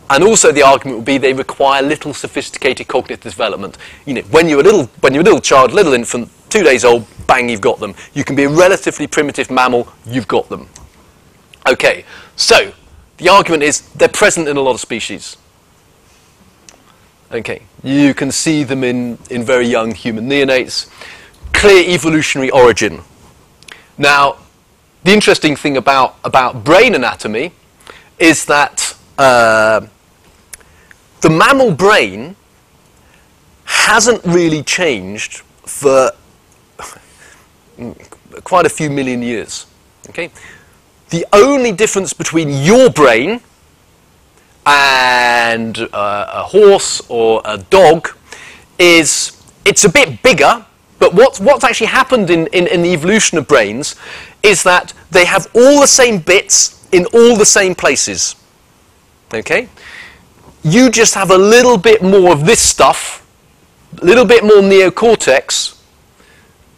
[0.09, 3.77] And also the argument would be they require little sophisticated cognitive development.
[4.05, 6.83] You know, when you're a little, when you're a little child, little infant, two days
[6.83, 7.93] old, bang, you've got them.
[8.13, 10.67] You can be a relatively primitive mammal, you've got them.
[11.69, 12.73] Okay, so
[13.19, 15.37] the argument is they're present in a lot of species.
[17.31, 20.89] Okay, you can see them in, in very young human neonates.
[21.53, 23.01] Clear evolutionary origin.
[23.97, 24.37] Now,
[25.03, 27.51] the interesting thing about, about brain anatomy
[28.17, 29.85] is that uh,
[31.21, 32.35] the mammal brain
[33.65, 36.11] hasn't really changed for
[38.43, 39.67] quite a few million years.
[40.09, 40.31] Okay?
[41.09, 43.41] The only difference between your brain
[44.65, 48.09] and uh, a horse or a dog
[48.77, 50.65] is it's a bit bigger,
[50.99, 53.95] but what's, what's actually happened in, in, in the evolution of brains
[54.43, 58.35] is that they have all the same bits in all the same places.
[59.33, 59.67] Okay?
[60.63, 63.25] You just have a little bit more of this stuff,
[64.01, 65.81] a little bit more neocortex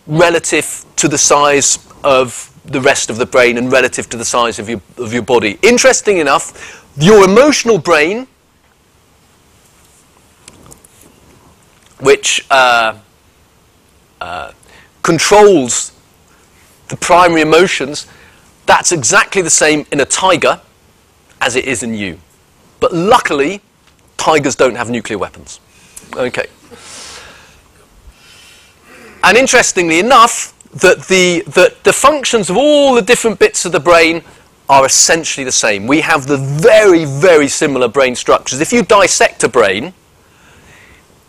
[0.07, 4.59] relative to the size of the rest of the brain and relative to the size
[4.59, 5.57] of your, of your body.
[5.61, 8.27] Interesting enough, your emotional brain,
[11.99, 12.97] which uh,
[14.19, 14.51] uh,
[15.01, 15.91] controls
[16.89, 18.07] the primary emotions,
[18.65, 20.61] that's exactly the same in a tiger
[21.39, 22.19] as it is in you.
[22.79, 23.61] But luckily,
[24.17, 25.59] tigers don't have nuclear weapons.
[26.15, 26.47] Okay.
[29.23, 33.79] And interestingly enough, that the, that the functions of all the different bits of the
[33.79, 34.23] brain
[34.69, 35.85] are essentially the same.
[35.85, 38.61] We have the very, very similar brain structures.
[38.61, 39.93] If you dissect a brain,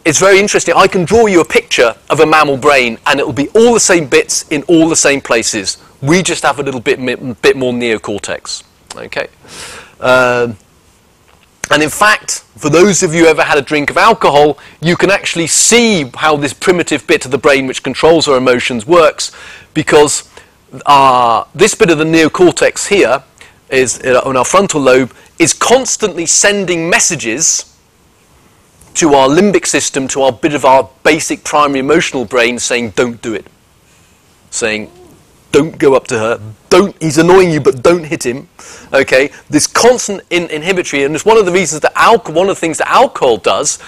[0.04, 0.74] it's very interesting.
[0.76, 3.74] I can draw you a picture of a mammal brain, and it will be all
[3.74, 5.78] the same bits in all the same places.
[6.00, 6.98] We just have a little bit,
[7.42, 8.62] bit more neocortex.
[8.96, 9.28] Okay.
[10.00, 10.56] Um,
[11.72, 14.96] and in fact, for those of you who ever had a drink of alcohol, you
[14.96, 19.32] can actually see how this primitive bit of the brain which controls our emotions works
[19.72, 20.28] because
[20.86, 23.22] uh, this bit of the neocortex here
[23.70, 27.76] is uh, on our frontal lobe is constantly sending messages
[28.94, 33.20] to our limbic system, to our bit of our basic primary emotional brain saying, don't
[33.22, 33.46] do it.
[34.50, 34.90] Saying,
[35.52, 36.40] don't go up to her.
[36.70, 37.00] Don't.
[37.00, 38.48] He's annoying you, but don't hit him.
[38.92, 39.30] Okay.
[39.50, 42.40] This constant in, inhibitory, and it's one of the reasons that alcohol.
[42.40, 43.78] One of the things that alcohol does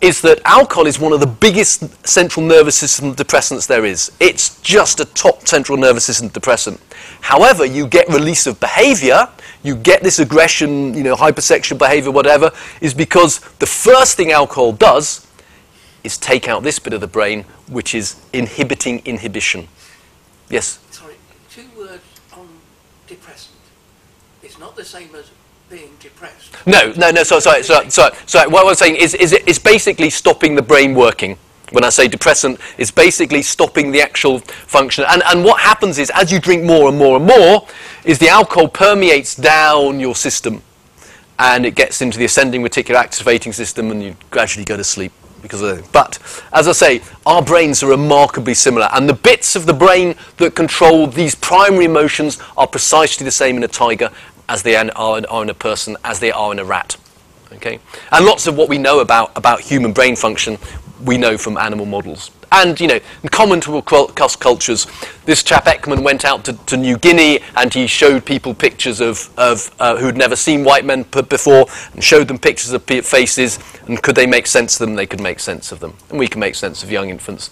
[0.00, 4.10] is that alcohol is one of the biggest central nervous system depressants there is.
[4.18, 6.80] It's just a top central nervous system depressant.
[7.20, 9.28] However, you get release of behavior,
[9.62, 14.72] you get this aggression, you know, hypersexual behavior, whatever, is because the first thing alcohol
[14.72, 15.24] does
[16.02, 19.68] is take out this bit of the brain, which is inhibiting inhibition.
[20.50, 20.80] Yes?
[24.62, 25.30] not the same as
[25.70, 26.56] being depressed.
[26.66, 27.22] No, no, no.
[27.22, 28.16] Sorry, sorry, sorry, sorry.
[28.26, 28.48] sorry.
[28.48, 31.38] What I was saying is, is it's basically stopping the brain working.
[31.70, 35.04] When I say depressant, it's basically stopping the actual function.
[35.08, 37.66] And, and what happens is, as you drink more and more and more,
[38.04, 40.62] is the alcohol permeates down your system,
[41.38, 45.12] and it gets into the ascending reticular activating system, and you gradually go to sleep
[45.42, 45.84] because of it.
[45.92, 46.18] But
[46.52, 50.54] as I say, our brains are remarkably similar, and the bits of the brain that
[50.54, 54.10] control these primary emotions are precisely the same in a tiger
[54.52, 56.96] as they are, are in a person, as they are in a rat.
[57.54, 57.80] Okay?
[58.12, 60.58] And lots of what we know about, about human brain function,
[61.02, 62.30] we know from animal models.
[62.52, 64.86] And, you know, common to across cultures,
[65.24, 69.30] this chap Ekman went out to, to New Guinea and he showed people pictures of,
[69.38, 74.02] of uh, who'd never seen white men before and showed them pictures of faces and
[74.02, 74.96] could they make sense of them?
[74.96, 75.94] They could make sense of them.
[76.10, 77.48] And we can make sense of young infants.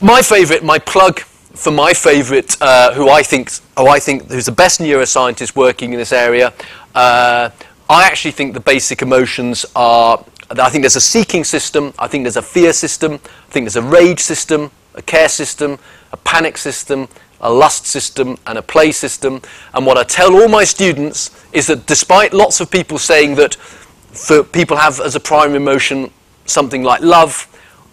[0.00, 1.22] My favourite, my plug
[1.54, 5.92] for my favourite, uh, who I think, who I think who's the best neuroscientist working
[5.92, 6.52] in this area,
[6.94, 7.50] uh,
[7.88, 10.24] I actually think the basic emotions are.
[10.50, 11.94] I think there's a seeking system.
[11.98, 13.14] I think there's a fear system.
[13.14, 15.78] I think there's a rage system, a care system,
[16.12, 17.08] a panic system,
[17.40, 19.40] a lust system, and a play system.
[19.72, 23.54] And what I tell all my students is that despite lots of people saying that
[23.54, 26.10] for people have as a primary emotion
[26.44, 27.48] something like love,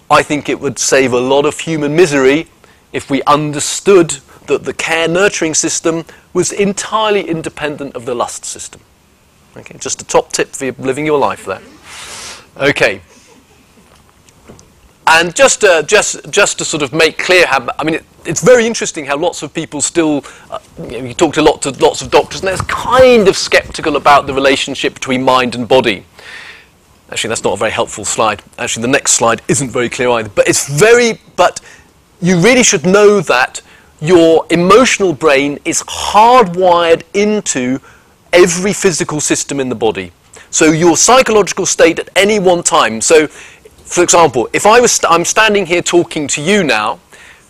[0.09, 2.47] I think it would save a lot of human misery
[2.93, 8.81] if we understood that the care nurturing system was entirely independent of the lust system.
[9.57, 11.61] Okay, just a top tip for living your life there.
[12.57, 13.01] Okay.
[15.07, 18.43] And just, uh, just, just to sort of make clear how, I mean, it, it's
[18.43, 21.71] very interesting how lots of people still, uh, you, know, you talk to, lot to
[21.71, 26.05] lots of doctors, and they're kind of skeptical about the relationship between mind and body.
[27.11, 28.43] Actually, that's not a very helpful slide.
[28.59, 30.29] Actually, the next slide isn't very clear either.
[30.29, 31.59] But it's very, but
[32.21, 33.61] you really should know that
[34.01, 37.79] your emotional brain is hardwired into
[38.31, 40.11] every physical system in the body.
[40.51, 43.01] So your psychological state at any one time.
[43.01, 46.99] So, for example, if I was st- I'm standing here talking to you now,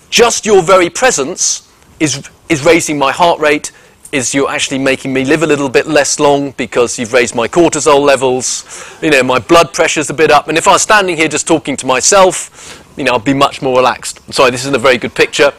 [0.10, 3.72] just your very presence is is raising my heart rate.
[4.12, 7.48] Is you're actually making me live a little bit less long because you've raised my
[7.48, 8.66] cortisol levels.
[9.04, 10.48] You know, my blood pressure's a bit up.
[10.48, 13.62] And if I was standing here just talking to myself, you know, I'll be much
[13.62, 14.20] more relaxed.
[14.32, 15.54] sorry, this isn't a very good picture,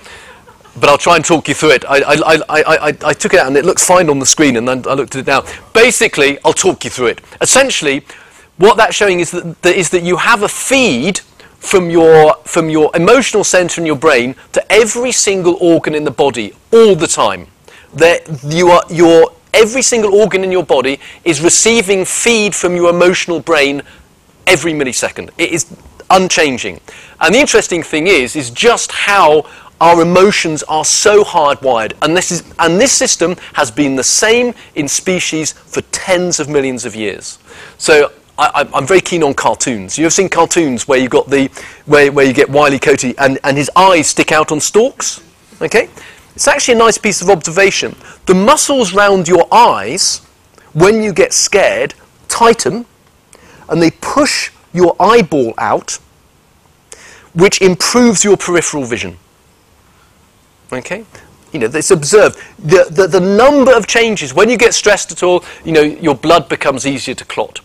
[0.78, 1.84] but I'll try and talk you through it.
[1.88, 4.58] I, I, I, I, I took it out and it looks fine on the screen,
[4.58, 5.44] and then I looked at it now.
[5.72, 7.22] Basically, I'll talk you through it.
[7.40, 8.04] Essentially,
[8.58, 11.20] what that's showing is that, that, is that you have a feed
[11.60, 16.10] from your, from your emotional center in your brain to every single organ in the
[16.10, 17.46] body all the time.
[17.94, 22.90] There, you are, your, every single organ in your body is receiving feed from your
[22.90, 23.80] emotional brain
[24.46, 25.30] every millisecond.
[25.38, 25.74] It is
[26.10, 26.80] unchanging.
[27.20, 29.46] And the interesting thing is, is just how
[29.80, 31.94] our emotions are so hardwired.
[32.02, 36.48] And this, is, and this system has been the same in species for tens of
[36.48, 37.38] millions of years.
[37.78, 39.98] So I, am very keen on cartoons.
[39.98, 41.50] You've seen cartoons where you got the
[41.84, 45.22] where, where you get Wiley Coyote and, and his eyes stick out on stalks.
[45.60, 45.90] Okay,
[46.34, 47.94] it's actually a nice piece of observation.
[48.24, 50.22] The muscles round your eyes,
[50.72, 51.94] when you get scared,
[52.28, 52.86] tighten,
[53.68, 55.98] and they push your eyeball out,
[57.34, 59.18] which improves your peripheral vision.
[60.72, 61.04] Okay,
[61.52, 62.38] you know, it's observed.
[62.58, 66.14] The, the, the number of changes, when you get stressed at all, you know, your
[66.14, 67.60] blood becomes easier to clot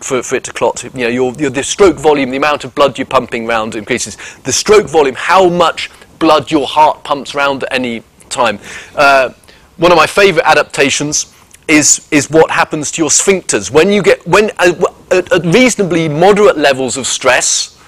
[0.00, 0.82] for, for it to clot.
[0.84, 4.16] You know, your, your, the stroke volume, the amount of blood you're pumping around increases.
[4.40, 8.58] The stroke volume, how much blood your heart pumps around at any time.
[8.94, 9.30] Uh,
[9.76, 11.32] one of my favourite adaptations
[11.68, 13.70] is, is what happens to your sphincters.
[13.70, 14.72] When you get, when, uh,
[15.10, 17.78] at, at reasonably moderate levels of stress,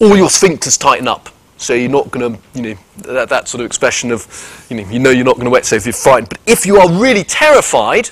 [0.00, 1.28] all your sphincters tighten up.
[1.56, 2.80] So you're not going to, you know,
[3.14, 5.64] that, that sort of expression of, you know, you know you're not going to wet
[5.64, 6.28] so if you're frightened.
[6.28, 8.10] But if you are really terrified,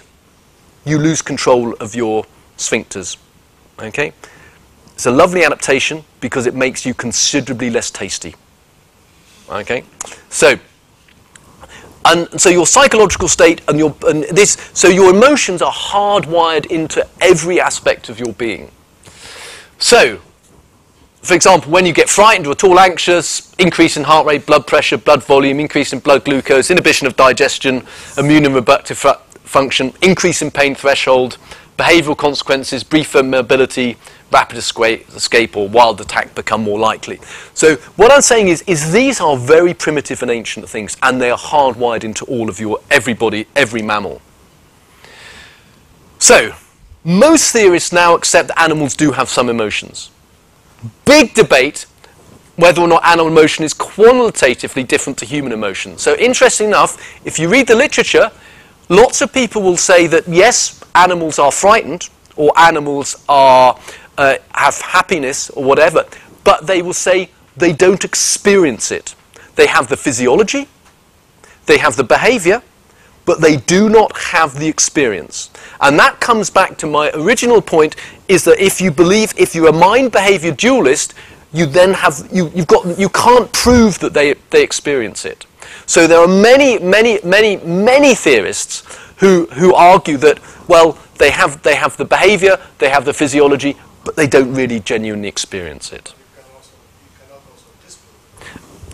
[0.84, 2.24] you lose control of your
[2.56, 3.16] sphincters.
[3.80, 4.12] Okay?
[4.92, 8.36] It's a lovely adaptation because it makes you considerably less tasty.
[9.50, 9.82] Okay?
[10.28, 10.60] So,
[12.04, 17.06] and so your psychological state and your and this so your emotions are hardwired into
[17.20, 18.70] every aspect of your being.
[19.78, 20.20] So,
[21.22, 24.66] for example, when you get frightened or at all anxious, increase in heart rate, blood
[24.66, 27.86] pressure, blood volume, increase in blood glucose, inhibition of digestion,
[28.16, 31.36] immune and reproductive fu- function, increase in pain threshold,
[31.76, 33.96] behavioral consequences, briefer mobility,
[34.32, 37.20] rapid escape or wild attack become more likely.
[37.54, 41.30] So what I'm saying is, is these are very primitive and ancient things, and they
[41.30, 44.22] are hardwired into all of your everybody, every mammal.
[46.18, 46.52] So
[47.02, 50.10] most theorists now accept that animals do have some emotions.
[51.04, 51.86] Big debate
[52.56, 55.96] whether or not animal emotion is qualitatively different to human emotion.
[55.96, 58.30] So interesting enough, if you read the literature,
[58.90, 63.78] lots of people will say that yes, animals are frightened or animals are,
[64.18, 66.04] uh, have happiness or whatever,
[66.44, 69.14] but they will say they don't experience it.
[69.56, 70.68] They have the physiology,
[71.66, 72.62] they have the behavior,
[73.26, 75.50] but they do not have the experience.
[75.80, 77.94] And that comes back to my original point
[78.28, 81.14] is that if you believe, if you're a mind behavior dualist,
[81.52, 85.46] you then have, you, you've got, you can't prove that they, they experience it.
[85.86, 88.82] So there are many, many, many, many theorists
[89.18, 93.76] who, who argue that, well, they have, they have the behavior, they have the physiology,
[94.04, 96.14] but they don't really genuinely experience it.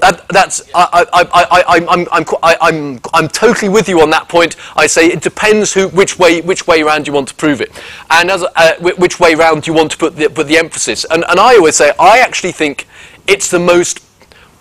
[0.00, 4.28] That, that's I, I, I, I, I'm, I'm, I'm, I'm totally with you on that
[4.28, 4.56] point.
[4.76, 7.72] I say it depends who, which way, which way around you want to prove it,
[8.10, 11.06] and as, uh, which way round you want to put the, put the emphasis.
[11.10, 12.86] And, and I always say I actually think
[13.26, 14.00] it's the most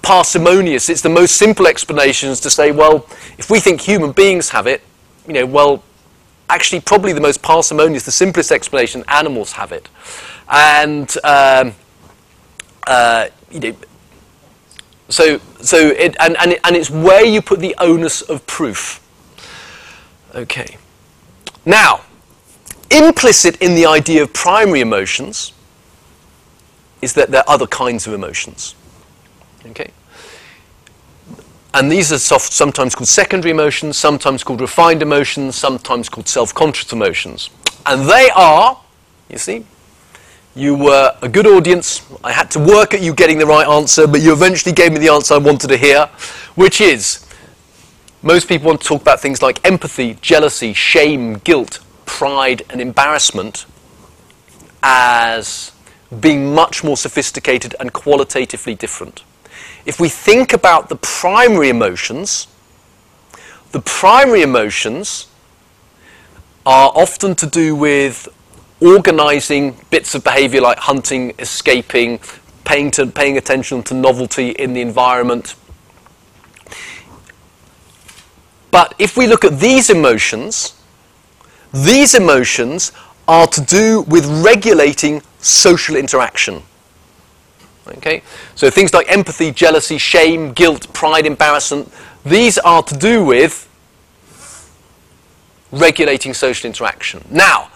[0.01, 0.89] parsimonious.
[0.89, 3.05] It's the most simple explanations to say, well,
[3.37, 4.83] if we think human beings have it,
[5.27, 5.83] you know, well,
[6.49, 9.89] actually probably the most parsimonious, the simplest explanation, animals have it.
[10.49, 11.73] And, um,
[12.87, 13.75] uh, you know,
[15.09, 19.01] so, so it, and, and, it, and it's where you put the onus of proof.
[20.33, 20.77] Okay.
[21.65, 22.01] Now,
[22.91, 25.53] implicit in the idea of primary emotions
[27.01, 28.75] is that there are other kinds of emotions.
[29.67, 29.91] Okay?
[31.75, 36.93] And these are soft, sometimes called secondary emotions, sometimes called refined emotions, sometimes called self-conscious
[36.93, 37.49] emotions.
[37.85, 38.79] And they are,
[39.29, 39.65] you see,
[40.55, 42.01] you were a good audience.
[42.23, 44.99] I had to work at you getting the right answer, but you eventually gave me
[44.99, 46.05] the answer I wanted to hear,
[46.55, 47.27] which is
[48.23, 53.65] most people want to talk about things like empathy, jealousy, shame, guilt, pride, and embarrassment
[54.81, 55.73] as
[56.21, 59.25] being much more sophisticated and qualitatively different.
[59.85, 62.47] If we think about the primary emotions,
[63.71, 65.27] the primary emotions
[66.65, 68.27] are often to do with
[68.81, 72.19] organizing bits of behavior like hunting, escaping,
[72.63, 75.55] paying, to, paying attention to novelty in the environment.
[78.71, 80.73] But if we look at these emotions,
[81.71, 82.91] these emotions
[83.27, 86.63] are to do with regulating social interaction.
[87.87, 88.21] Okay?
[88.55, 91.91] So things like empathy, jealousy, shame, guilt, pride, embarrassment,
[92.25, 93.69] these are to do with
[95.71, 97.23] regulating social interaction.
[97.29, 97.69] Now,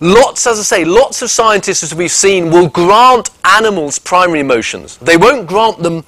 [0.00, 4.96] lots, as I say, lots of scientists, as we've seen, will grant animals primary emotions.
[4.98, 6.04] They won't grant them,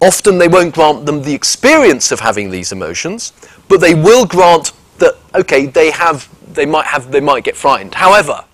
[0.00, 3.32] often they won't grant them the experience of having these emotions,
[3.68, 7.94] but they will grant that, okay, they have, they might have, they might get frightened.
[7.94, 8.44] However,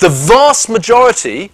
[0.00, 1.50] the vast majority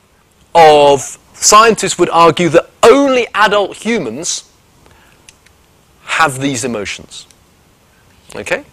[0.55, 4.51] of scientists would argue that only adult humans
[6.05, 7.27] have these emotions.
[8.35, 8.65] Okay?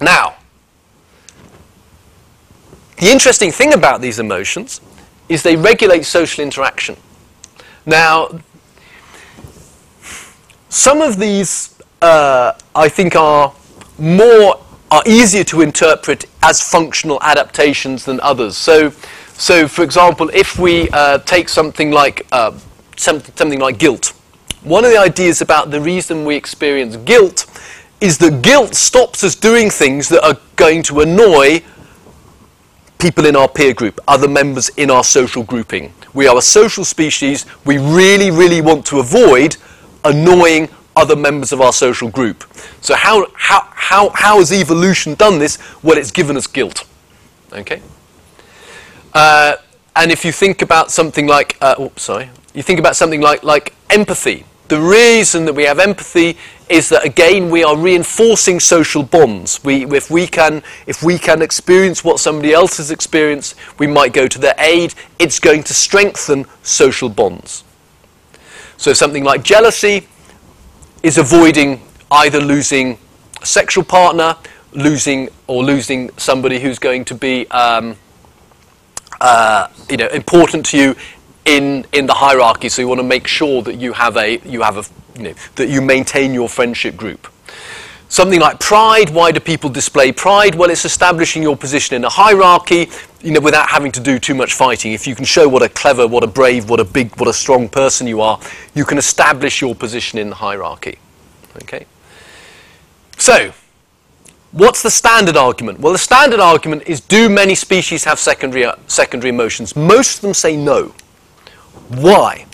[0.00, 0.36] Now,
[2.96, 4.80] the interesting thing about these emotions
[5.28, 6.96] is they regulate social interaction.
[7.86, 8.40] Now,
[10.68, 13.52] some of these, uh, I think, are
[13.98, 14.60] more
[14.90, 18.56] are easier to interpret as functional adaptations than others.
[18.56, 18.92] So,
[19.34, 22.56] so for example, if we uh, take something like uh,
[22.96, 24.14] some, something like guilt,
[24.62, 27.46] one of the ideas about the reason we experience guilt
[28.00, 31.62] is that guilt stops us doing things that are going to annoy
[32.98, 35.92] people in our peer group, other members in our social grouping.
[36.14, 37.44] We are a social species.
[37.64, 39.56] We really, really want to avoid
[40.04, 42.44] annoying other members of our social group.
[42.80, 45.58] So how, how, how, how has evolution done this?
[45.82, 46.86] Well, it's given us guilt.
[47.52, 47.82] Okay?
[49.14, 49.54] Uh,
[49.96, 53.44] and if you think about something like, uh, oops, sorry, you think about something like,
[53.44, 54.44] like empathy.
[54.68, 56.36] The reason that we have empathy
[56.68, 59.62] is that again we are reinforcing social bonds.
[59.62, 64.12] We, if, we can, if we can experience what somebody else has experienced, we might
[64.12, 64.94] go to their aid.
[65.18, 67.62] It's going to strengthen social bonds.
[68.78, 70.08] So something like jealousy
[71.02, 72.98] is avoiding either losing
[73.42, 74.36] a sexual partner,
[74.72, 77.96] losing or losing somebody who's going to be um,
[79.20, 80.96] uh, you know important to you
[81.44, 82.68] in in the hierarchy.
[82.68, 84.84] So you want to make sure that you have a you have a
[85.16, 87.28] you know that you maintain your friendship group.
[88.08, 89.10] Something like pride.
[89.10, 90.54] Why do people display pride?
[90.54, 92.88] Well, it's establishing your position in a hierarchy,
[93.22, 94.92] you know, without having to do too much fighting.
[94.92, 97.32] If you can show what a clever, what a brave, what a big, what a
[97.32, 98.38] strong person you are,
[98.74, 100.98] you can establish your position in the hierarchy.
[101.62, 101.86] Okay.
[103.16, 103.52] So,
[104.54, 105.80] what's the standard argument?
[105.80, 109.76] Well, the standard argument is: Do many species have secondary uh, secondary emotions?
[109.76, 110.94] Most of them say no.
[111.88, 112.46] Why?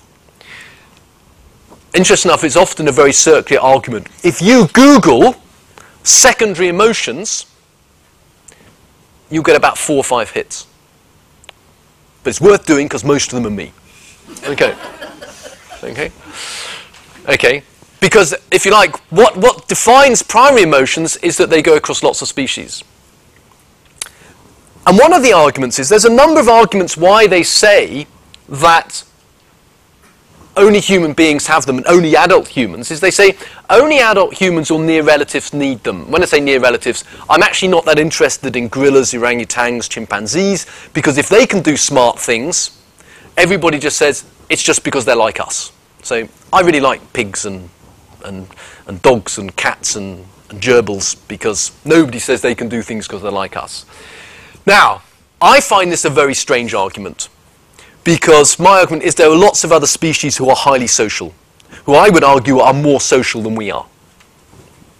[1.94, 4.06] Interesting enough, it's often a very circular argument.
[4.22, 5.34] If you Google
[6.02, 7.46] secondary emotions,
[9.28, 10.66] you get about four or five hits.
[12.22, 13.72] But it's worth doing because most of them are me.
[14.44, 14.74] Okay.
[15.82, 16.12] Okay.
[17.26, 17.62] Okay.
[18.00, 22.22] Because, if you like, what, what defines primary emotions is that they go across lots
[22.22, 22.82] of species.
[24.86, 28.06] And one of the arguments is there's a number of arguments why they say
[28.48, 29.04] that
[30.56, 33.36] only human beings have them and only adult humans is they say
[33.68, 36.10] only adult humans or near relatives need them.
[36.10, 41.18] When I say near relatives, I'm actually not that interested in gorillas, orangutans, chimpanzees, because
[41.18, 42.82] if they can do smart things,
[43.36, 45.72] everybody just says it's just because they're like us.
[46.02, 47.68] So I really like pigs and,
[48.24, 48.46] and,
[48.86, 53.22] and dogs and cats and, and gerbils because nobody says they can do things because
[53.22, 53.86] they're like us.
[54.66, 55.02] Now,
[55.40, 57.28] I find this a very strange argument
[58.04, 61.32] because my argument is there are lots of other species who are highly social,
[61.84, 63.86] who I would argue are more social than we are.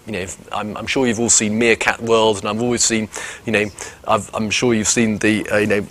[0.07, 3.09] You know, I'm, I'm, sure you've all seen Meerkat World, and I've always seen,
[3.47, 3.66] you know,
[4.09, 5.87] i am sure you've seen the, uh, you know,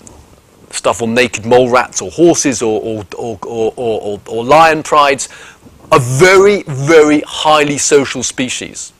[0.71, 5.30] stuff on naked mole rats or horses or, or, or, or, or, or lion prides,
[5.91, 8.93] a very, very highly social species.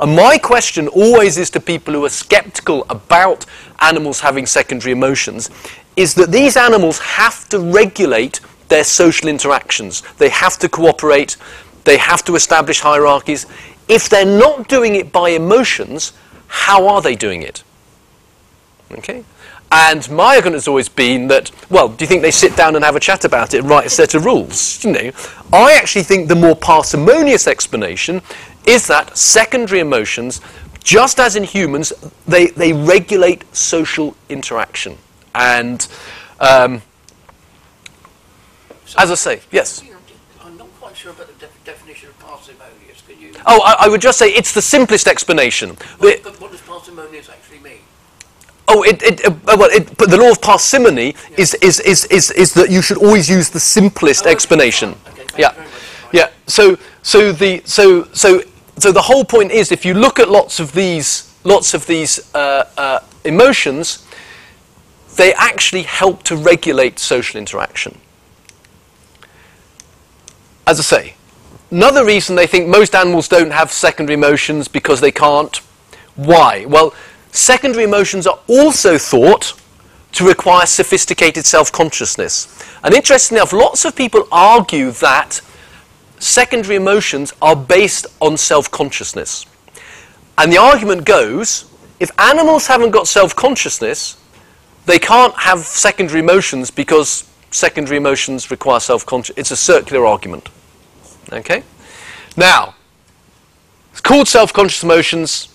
[0.00, 3.46] And my question always is to people who are skeptical about
[3.80, 5.50] animals having secondary emotions
[5.96, 10.02] is that these animals have to regulate their social interactions.
[10.18, 11.36] They have to cooperate,
[11.84, 13.46] they have to establish hierarchies.
[13.88, 16.12] If they're not doing it by emotions,
[16.48, 17.62] how are they doing it?
[18.92, 19.24] Okay?
[19.72, 22.84] And my argument has always been that, well, do you think they sit down and
[22.84, 24.82] have a chat about it and write a set of rules?
[24.84, 25.10] You know,
[25.52, 28.22] I actually think the more parsimonious explanation
[28.66, 30.40] is that secondary emotions,
[30.82, 31.92] just as in humans,
[32.26, 34.96] they, they regulate social interaction.
[35.34, 35.86] And
[36.40, 36.82] um,
[38.84, 39.82] So- as I say, yes.
[40.42, 43.02] I'm not quite sure about the def- definition of parsimonious.
[43.06, 43.32] Can you?
[43.46, 45.70] Oh, I, I would just say it's the simplest explanation.
[45.98, 47.45] What, but what does parsimonious actually?
[48.68, 52.30] Oh, it, it, uh, well, it, but the law of parsimony is, is, is, is,
[52.32, 54.94] is that you should always use the simplest Oh, explanation.
[54.94, 55.12] fine.
[55.14, 55.74] Okay, yeah, you very much.
[55.74, 56.10] Fine.
[56.12, 56.30] yeah.
[56.46, 58.42] So, so the so so
[58.78, 62.34] so the whole point is, if you look at lots of these lots of these
[62.34, 64.04] uh, uh, emotions,
[65.16, 67.98] they actually help to regulate social interaction.
[70.66, 71.14] As I say,
[71.70, 75.56] another reason they think most animals don't have secondary emotions because they can't.
[76.16, 76.64] Why?
[76.66, 76.92] Well,
[77.36, 79.54] secondary emotions are also thought
[80.12, 82.64] to require sophisticated self-consciousness.
[82.82, 85.40] And interestingly enough, lots of people argue that
[86.18, 89.46] secondary emotions are based on self-consciousness.
[90.38, 91.70] And the argument goes,
[92.00, 94.16] if animals haven't got self-consciousness,
[94.86, 99.38] they can't have secondary emotions because secondary emotions require self-consciousness.
[99.38, 100.48] It's a circular argument.
[101.32, 101.62] Okay?
[102.36, 102.74] Now,
[103.92, 105.48] it's called self-conscious emotions,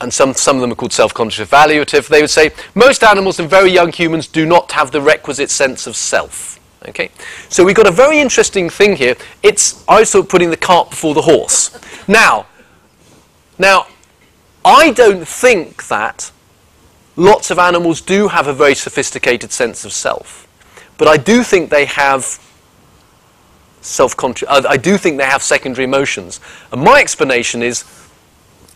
[0.00, 2.08] and some, some of them are called self-conscious evaluative.
[2.08, 5.86] They would say most animals and very young humans do not have the requisite sense
[5.86, 6.60] of self.
[6.88, 7.10] Okay?
[7.48, 9.16] So we've got a very interesting thing here.
[9.42, 11.78] It's also putting the cart before the horse.
[12.06, 12.46] Now,
[13.58, 13.88] now,
[14.64, 16.30] I don't think that
[17.16, 20.46] lots of animals do have a very sophisticated sense of self.
[20.96, 22.38] But I do think they have
[23.80, 24.48] self-conscious.
[24.48, 26.40] I do think they have secondary emotions.
[26.72, 27.84] And my explanation is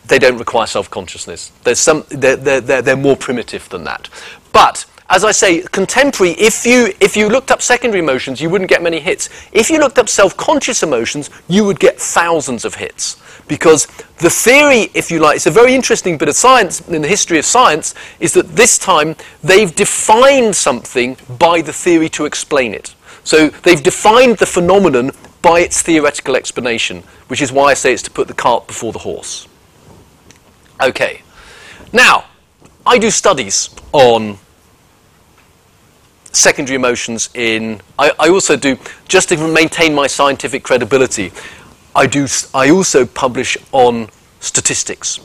[0.07, 1.53] they don't require self-consciousness.
[1.64, 4.09] There's some, they're, they're, they're more primitive than that.
[4.53, 8.70] But as I say, contemporary, if you, if you looked up secondary emotions, you wouldn't
[8.70, 9.28] get many hits.
[9.53, 13.20] If you looked up self-conscious emotions, you would get thousands of hits.
[13.46, 13.86] Because
[14.18, 17.38] the theory, if you like, it's a very interesting bit of science in the history
[17.38, 22.94] of science, is that this time they've defined something by the theory to explain it.
[23.24, 25.11] So they've defined the phenomenon
[25.42, 28.92] by its theoretical explanation, which is why I say it's to put the cart before
[28.92, 29.46] the horse.
[30.83, 31.22] Okay.
[31.93, 32.24] Now,
[32.85, 34.37] I do studies on
[36.33, 37.80] secondary emotions in.
[37.99, 38.76] I, I, also do,
[39.07, 41.30] just to maintain my scientific credibility,
[41.95, 44.09] I, do, I also publish on
[44.41, 45.20] statistics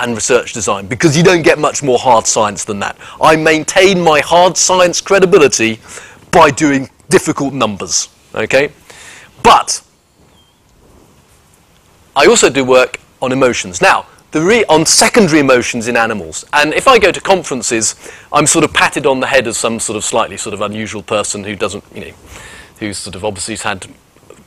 [0.00, 2.96] and research design because you don't get much more hard science than that.
[3.22, 5.78] I maintain my hard science credibility
[6.32, 8.08] by doing difficult numbers.
[8.34, 8.70] Okay?
[9.44, 9.80] But
[12.16, 13.80] I also do work on emotions.
[13.80, 16.44] Now, on secondary emotions in animals.
[16.52, 17.94] And if I go to conferences,
[18.32, 21.02] I'm sort of patted on the head as some sort of slightly sort of unusual
[21.02, 22.12] person who doesn't, you know,
[22.78, 23.86] who's sort of obviously had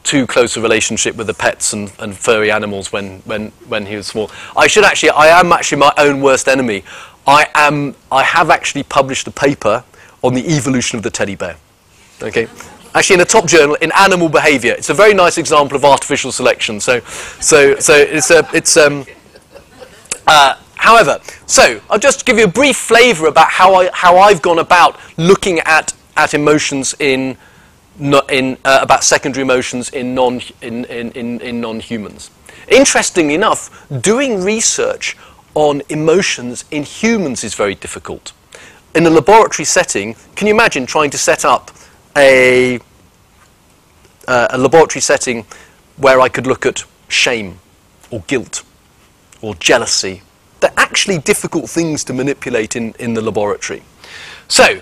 [0.03, 3.95] too close a relationship with the pets and, and furry animals when, when, when he
[3.95, 4.31] was small.
[4.55, 6.83] I should actually, I am actually my own worst enemy.
[7.27, 9.83] I am, I have actually published a paper
[10.23, 11.57] on the evolution of the teddy bear.
[12.21, 12.47] Okay?
[12.95, 14.73] Actually, in a top journal in animal behaviour.
[14.73, 16.79] It's a very nice example of artificial selection.
[16.79, 17.01] So,
[17.39, 19.05] so, so it's a, it's um,
[20.29, 24.43] uh, however, so I'll just give you a brief flavour about how I how I've
[24.43, 27.35] gone about looking at at emotions in
[27.99, 32.29] in uh, about secondary emotions in non in, in, in, in non-humans.
[32.67, 35.17] Interestingly enough, doing research
[35.55, 38.31] on emotions in humans is very difficult.
[38.93, 41.71] In a laboratory setting, can you imagine trying to set up
[42.15, 42.77] a,
[44.27, 45.45] uh, a laboratory setting
[45.97, 47.59] where I could look at shame
[48.11, 48.63] or guilt
[49.41, 50.21] or jealousy?
[50.59, 53.83] They're actually difficult things to manipulate in, in the laboratory.
[54.47, 54.81] So,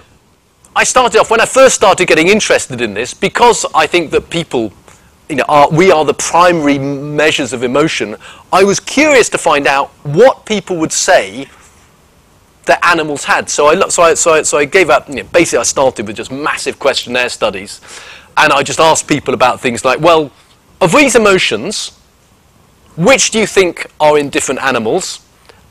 [0.76, 4.30] I started off when I first started getting interested in this because I think that
[4.30, 4.72] people,
[5.28, 8.16] you know, are, we are the primary measures of emotion.
[8.54, 11.50] I was curious to find out what people would say
[12.68, 13.50] that animals had.
[13.50, 15.10] So I, so I, so I, so I gave up.
[15.10, 17.82] You know, basically, I started with just massive questionnaire studies,
[18.38, 20.32] and I just asked people about things like, well,
[20.80, 21.97] of these emotions,
[22.98, 25.22] which do you think are in different animals,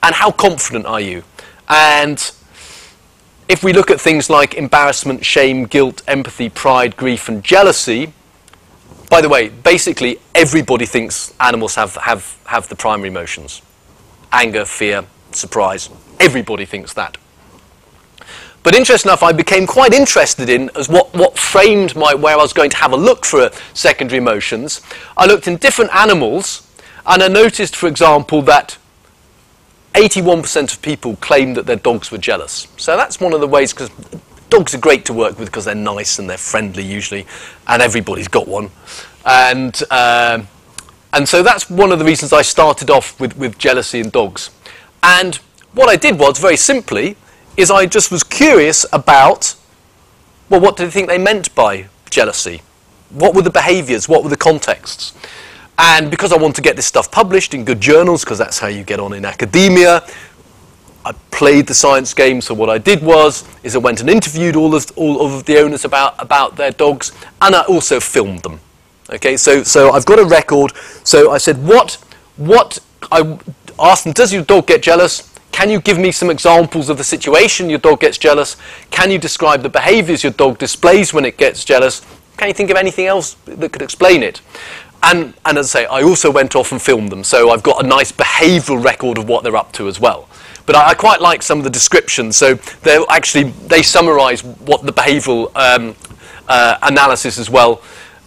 [0.02, 1.24] and how confident are you?
[1.68, 2.18] And
[3.48, 8.12] if we look at things like embarrassment, shame, guilt, empathy, pride, grief, and jealousy,
[9.10, 13.62] by the way, basically everybody thinks animals have, have, have the primary emotions
[14.32, 15.88] anger, fear, surprise.
[16.20, 17.16] Everybody thinks that.
[18.62, 22.42] But interesting enough, I became quite interested in as what, what framed my where I
[22.42, 24.82] was going to have a look for secondary emotions.
[25.16, 26.65] I looked in different animals,
[27.06, 28.78] and I noticed, for example, that
[29.94, 32.68] 81% of people claimed that their dogs were jealous.
[32.76, 33.90] So that's one of the ways, because
[34.50, 37.26] dogs are great to work with because they're nice and they're friendly usually,
[37.66, 38.70] and everybody's got one.
[39.24, 40.42] And, uh,
[41.12, 44.50] and so that's one of the reasons I started off with, with jealousy in dogs.
[45.02, 45.36] And
[45.72, 47.16] what I did was, very simply,
[47.56, 49.54] is I just was curious about,
[50.50, 52.62] well, what did they think they meant by jealousy?
[53.10, 54.08] What were the behaviours?
[54.08, 55.14] What were the contexts?
[55.78, 58.68] And because I want to get this stuff published in good journals, because that's how
[58.68, 60.06] you get on in academia,
[61.04, 62.40] I played the science game.
[62.40, 65.58] So what I did was, is I went and interviewed all of, all of the
[65.58, 67.12] owners about, about their dogs,
[67.42, 68.60] and I also filmed them.
[69.10, 70.72] Okay, so, so I've got a record.
[71.04, 71.94] So I said, what,
[72.36, 72.78] what,
[73.12, 73.38] I
[73.78, 75.32] asked them, does your dog get jealous?
[75.52, 78.56] Can you give me some examples of the situation your dog gets jealous?
[78.90, 82.04] Can you describe the behaviors your dog displays when it gets jealous?
[82.36, 84.40] Can you think of anything else that could explain it?
[85.02, 87.84] And, and as I say, I also went off and filmed them, so I've got
[87.84, 90.28] a nice behavioural record of what they're up to as well.
[90.66, 92.36] but I, I quite like some of the descriptions.
[92.36, 95.94] So they actually they summarise what the behavioural um,
[96.48, 97.80] uh, analysis as well.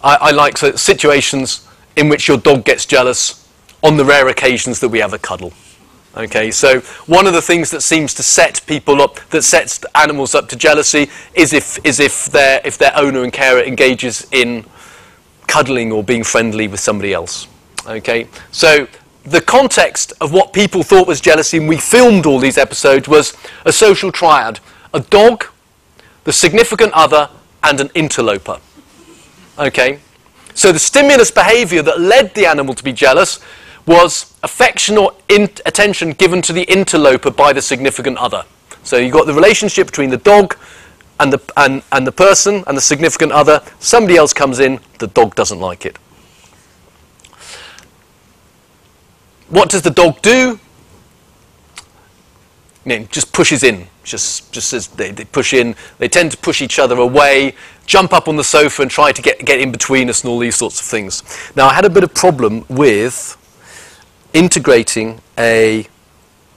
[0.03, 3.47] I, I like so, situations in which your dog gets jealous
[3.83, 5.53] on the rare occasions that we have a cuddle.
[6.17, 10.33] Okay, so one of the things that seems to set people up, that sets animals
[10.33, 14.65] up to jealousy, is if is if their if their owner and carer engages in
[15.49, 17.47] cuddling or being friendly with somebody else.
[17.87, 18.87] Okay, so
[19.23, 23.35] the context of what people thought was jealousy, and we filmed all these episodes, was
[23.65, 24.59] a social triad:
[24.93, 25.45] a dog,
[26.23, 27.29] the significant other,
[27.63, 28.59] and an interloper.
[29.57, 29.99] Okay,
[30.53, 33.39] so the stimulus behaviour that led the animal to be jealous
[33.85, 38.45] was affection or in- attention given to the interloper by the significant other.
[38.83, 40.55] So you've got the relationship between the dog
[41.19, 43.61] and the, and, and the person and the significant other.
[43.79, 45.97] Somebody else comes in, the dog doesn't like it.
[49.49, 50.59] What does the dog do?
[52.85, 53.87] I mean, just pushes in.
[54.03, 57.53] Just, just as they, they push in, they tend to push each other away,
[57.85, 60.39] jump up on the sofa and try to get, get in between us and all
[60.39, 61.21] these sorts of things.
[61.55, 63.37] Now, I had a bit of problem with
[64.33, 65.87] integrating a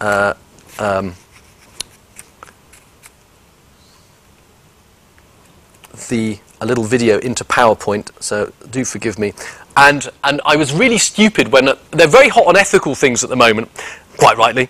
[0.01, 0.35] uh,
[0.79, 1.15] um,
[6.09, 9.33] the a little video into PowerPoint, so do forgive me.
[9.77, 13.31] And and I was really stupid when uh, they're very hot on ethical things at
[13.31, 13.69] the moment,
[14.17, 14.69] quite rightly,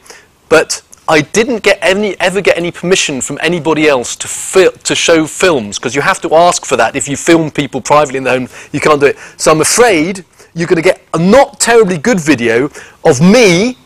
[0.48, 5.26] but I didn't get any ever get any permission from anybody else to to show
[5.26, 8.38] films because you have to ask for that if you film people privately in their
[8.38, 8.48] home.
[8.72, 9.18] You can't do it.
[9.36, 12.70] So I'm afraid you're going to get a not terribly good video
[13.04, 13.76] of me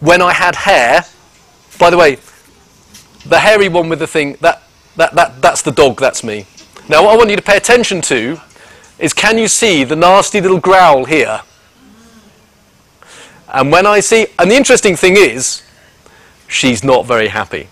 [0.00, 1.04] when I had hair.
[1.78, 2.18] By the way,
[3.26, 4.61] the hairy one with the thing, that,
[4.96, 6.46] that, that, that's the dog, that's me.
[6.88, 8.40] Now, what I want you to pay attention to
[8.98, 11.42] is can you see the nasty little growl here?
[13.48, 15.62] And when I see, and the interesting thing is,
[16.48, 17.68] she's not very happy.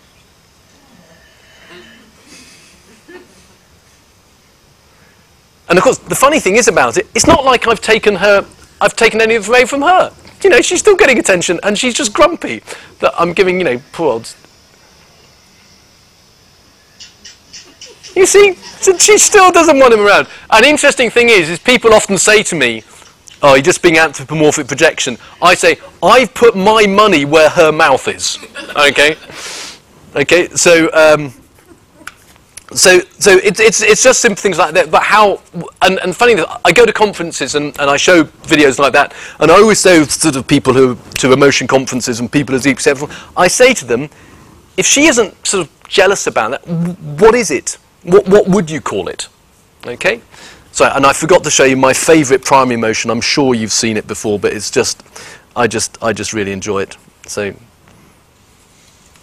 [5.68, 8.44] And of course, the funny thing is about it, it's not like I've taken her,
[8.80, 10.12] I've taken any away from her.
[10.42, 12.62] You know, she's still getting attention, and she's just grumpy
[12.98, 14.34] that I'm giving, you know, poor old.
[18.14, 18.54] You see,
[18.98, 20.26] she still doesn't want him around.
[20.50, 22.82] An interesting thing is, is people often say to me,
[23.42, 28.08] "Oh, you're just being anthropomorphic projection." I say, "I've put my money where her mouth
[28.08, 28.38] is."
[28.76, 29.16] Okay,
[30.16, 30.48] okay.
[30.50, 30.90] So.
[30.92, 31.32] Um,
[32.72, 34.92] so, so it, it's, it's just simple things like that.
[34.92, 35.42] But how,
[35.82, 39.50] and, and funny I go to conferences and, and I show videos like that, and
[39.50, 42.80] I always say to sort of people who to emotion conferences and people as deep
[42.80, 44.08] several, I say to them,
[44.76, 46.68] if she isn't sort of jealous about that,
[47.20, 47.76] what is it?
[48.02, 49.28] What, what would you call it?
[49.86, 50.20] Okay.
[50.72, 53.10] So, and I forgot to show you my favourite primary emotion.
[53.10, 55.02] I'm sure you've seen it before, but it's just,
[55.56, 56.96] I just, I just really enjoy it.
[57.26, 57.54] So,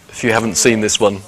[0.09, 1.21] if you haven't seen this one.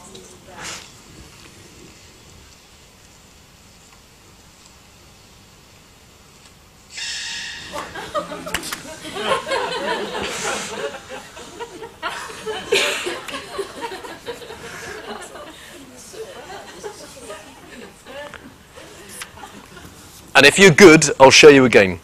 [20.40, 22.00] And if you're good, I'll show you again.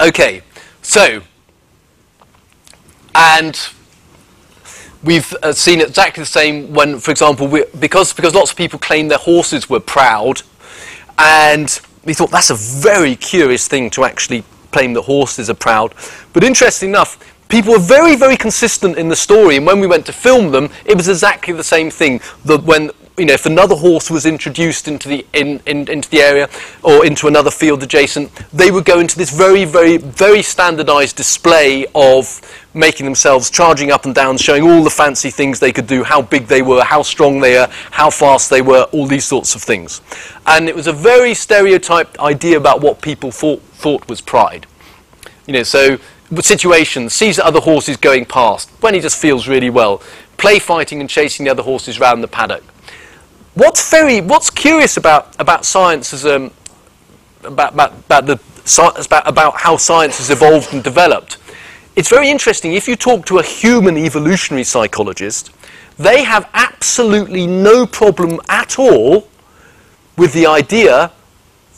[0.00, 0.42] Okay,
[0.82, 1.22] so,
[3.14, 3.60] and
[5.04, 8.80] we've uh, seen exactly the same when, for example, we, because, because lots of people
[8.80, 10.42] claim their horses were proud,
[11.16, 14.42] and we thought that's a very curious thing to actually
[14.72, 15.94] claim that horses are proud.
[16.32, 20.06] But interesting enough, people were very, very consistent in the story, and when we went
[20.06, 22.20] to film them, it was exactly the same thing.
[22.44, 26.20] That when you know, if another horse was introduced into the in, in, into the
[26.20, 26.48] area
[26.82, 31.84] or into another field adjacent, they would go into this very, very, very standardised display
[31.94, 32.40] of
[32.74, 36.22] making themselves charging up and down, showing all the fancy things they could do, how
[36.22, 39.62] big they were, how strong they are, how fast they were, all these sorts of
[39.62, 40.00] things.
[40.46, 44.66] And it was a very stereotyped idea about what people thought thought was pride.
[45.46, 45.98] You know, so
[46.40, 50.02] situations, sees other horses going past, when he just feels really well,
[50.36, 52.62] play fighting and chasing the other horses around the paddock.
[53.54, 56.52] What's very, what's curious about, about science is um,
[57.42, 58.40] about, about, about, the,
[59.06, 61.38] about, about how science has evolved and developed.
[61.96, 62.74] It's very interesting.
[62.74, 65.50] If you talk to a human evolutionary psychologist,
[65.98, 69.28] they have absolutely no problem at all
[70.16, 71.10] with the idea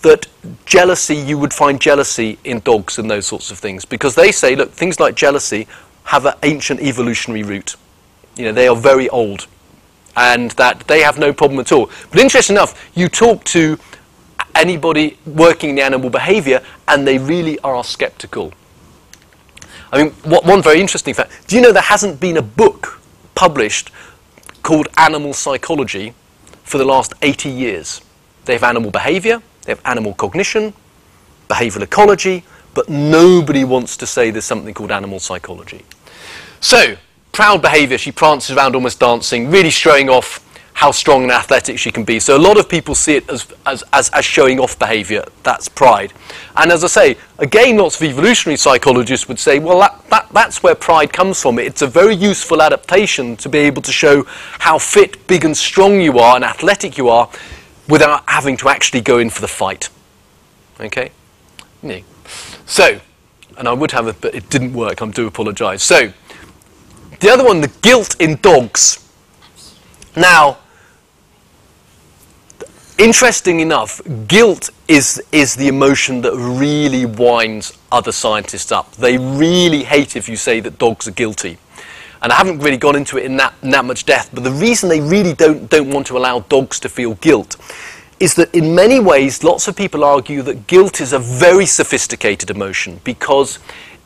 [0.02, 0.26] that
[0.64, 3.84] jealousy, you would find jealousy in dogs and those sorts of things.
[3.84, 5.66] Because they say, look, things like jealousy
[6.04, 7.76] have an ancient evolutionary root.
[8.36, 9.46] You know, they are very old.
[10.16, 11.90] And that they have no problem at all.
[12.10, 13.78] But interesting enough, you talk to
[14.54, 18.52] anybody working in the animal behavior, and they really are skeptical.
[19.92, 23.00] I mean, what, one very interesting fact do you know there hasn't been a book
[23.34, 23.90] published
[24.62, 26.14] called Animal Psychology
[26.62, 28.00] for the last 80 years?
[28.44, 30.74] They have animal behavior, they have animal cognition,
[31.48, 32.42] behavioral ecology,
[32.74, 35.84] but nobody wants to say there's something called animal psychology.
[36.58, 36.96] So,
[37.30, 41.92] proud behavior, she prances around almost dancing, really showing off how strong and athletic she
[41.92, 42.18] can be.
[42.18, 45.24] So a lot of people see it as, as, as, as showing off behavior.
[45.44, 46.12] That's pride.
[46.56, 50.62] And as I say, again, lots of evolutionary psychologists would say, well, that, that, that's
[50.64, 51.58] where pride comes from.
[51.58, 54.24] It's a very useful adaptation to be able to show
[54.58, 57.28] how fit, big and strong you are and athletic you are
[57.90, 59.90] without having to actually go in for the fight.
[60.78, 61.10] Okay?
[62.66, 63.00] So,
[63.58, 65.02] and I would have it, but it didn't work.
[65.02, 65.82] I do apologise.
[65.82, 66.12] So,
[67.20, 69.06] the other one, the guilt in dogs.
[70.16, 70.58] Now,
[72.98, 78.92] interesting enough, guilt is, is the emotion that really winds other scientists up.
[78.92, 81.58] They really hate if you say that dogs are guilty.
[82.22, 84.52] And I haven't really gone into it in that, in that much depth, but the
[84.52, 87.56] reason they really don't, don't want to allow dogs to feel guilt
[88.18, 92.50] is that in many ways, lots of people argue that guilt is a very sophisticated
[92.50, 93.58] emotion because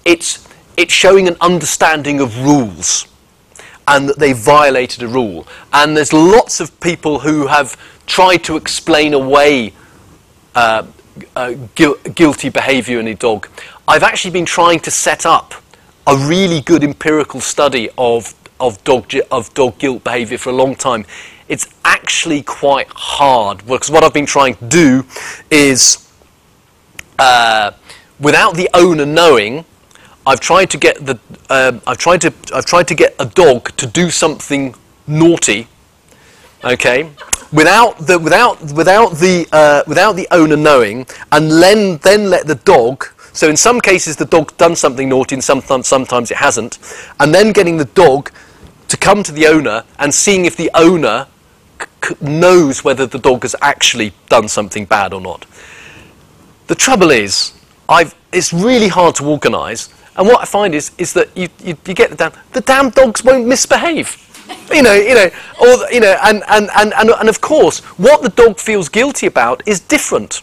[0.05, 0.47] it's,
[0.77, 3.09] it's showing an understanding of rules
[3.89, 5.47] and that they violated a rule.
[5.73, 9.73] And there's lots of people who have tried to explain away
[10.55, 10.87] uh,
[11.35, 13.49] uh, gu- guilty behavior in a dog.
[13.89, 15.55] I've actually been trying to set up
[16.07, 20.75] a really good empirical study of, of, dog, of dog guilt behavior for a long
[20.75, 21.07] time.
[21.49, 25.07] It's actually quite hard because what I've been trying to do
[25.51, 26.11] is,
[27.19, 27.73] uh,
[28.19, 29.65] without the owner knowing,
[30.27, 31.19] I've tried to get the
[31.51, 34.75] um, I've tried to I've tried to get a dog to do something
[35.07, 35.69] naughty,
[36.65, 37.11] okay,
[37.53, 42.55] without the without without the uh, without the owner knowing, and then then let the
[42.55, 43.09] dog.
[43.35, 46.79] So in some cases the dog's done something naughty, and sometimes sometimes it hasn't,
[47.21, 48.31] and then getting the dog
[48.89, 51.27] to come to the owner and seeing if the owner
[52.03, 55.47] c- knows whether the dog has actually done something bad or not.
[56.69, 57.53] The trouble is,
[57.89, 61.77] I've, it's really hard to organise, and what I find is, is that you, you,
[61.87, 64.17] you get the damn, the damn dogs won't misbehave.
[64.73, 65.31] You know, you know,
[65.61, 69.27] or, you know, and, and, and, and, and of course, what the dog feels guilty
[69.27, 70.43] about is different.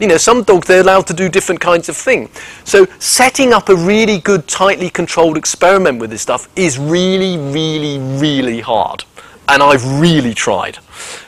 [0.00, 2.30] You know, some dogs, they're allowed to do different kinds of thing.
[2.64, 7.98] So setting up a really good, tightly controlled experiment with this stuff is really, really,
[8.18, 9.04] really hard.
[9.46, 10.78] And I've really tried.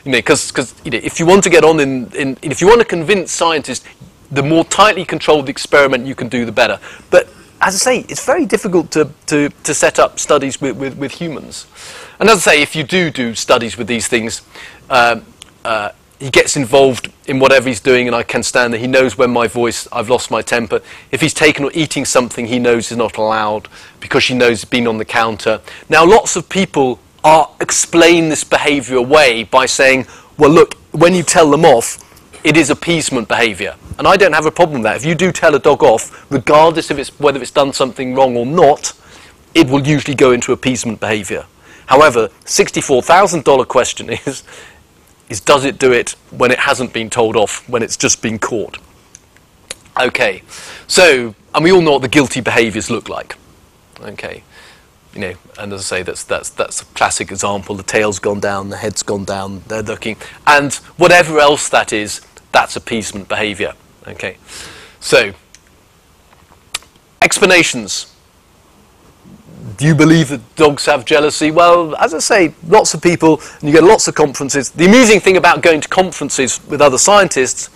[0.05, 2.67] You know, because you know, if you want to get on in, in, if you
[2.67, 3.87] want to convince scientists,
[4.31, 6.81] the more tightly controlled the experiment you can do, the better.
[7.11, 7.29] But
[7.61, 11.13] as I say, it's very difficult to, to, to set up studies with, with, with
[11.13, 11.67] humans.
[12.19, 14.43] And as I say, if you do do studies with these things,
[14.89, 15.25] um,
[15.65, 15.91] uh,
[16.23, 18.81] he gets involved in whatever he's doing, and I can stand there.
[18.81, 20.81] He knows when my voice, I've lost my temper.
[21.11, 23.67] If he's taken or eating something he knows is not allowed
[23.99, 25.61] because she knows it's been on the counter.
[25.89, 30.07] Now, lots of people are explain this behaviour away by saying,
[30.39, 31.99] well, look, when you tell them off,
[32.45, 33.75] it is appeasement behaviour.
[33.99, 34.97] And I don't have a problem with that.
[34.99, 38.37] If you do tell a dog off, regardless of it's, whether it's done something wrong
[38.37, 38.93] or not,
[39.57, 41.47] it will usually go into appeasement behaviour.
[41.87, 44.45] However, $64,000 question is,
[45.33, 48.39] is does it do it when it hasn't been told off, when it's just been
[48.39, 48.77] caught?
[49.99, 50.43] Okay,
[50.87, 53.37] so, and we all know what the guilty behaviours look like.
[54.03, 54.45] Okay,
[55.15, 57.75] you know, and as I say, that's, that's, that's a classic example.
[57.75, 62.21] The tail's gone down, the head's gone down, they're looking, and whatever else that is,
[62.53, 63.73] that's appeasement behaviour.
[64.07, 64.37] Okay,
[65.01, 65.33] so,
[67.23, 68.12] explanations.
[69.77, 71.51] Do you believe that dogs have jealousy?
[71.51, 74.71] Well, as I say, lots of people, and you get lots of conferences.
[74.71, 77.71] The amusing thing about going to conferences with other scientists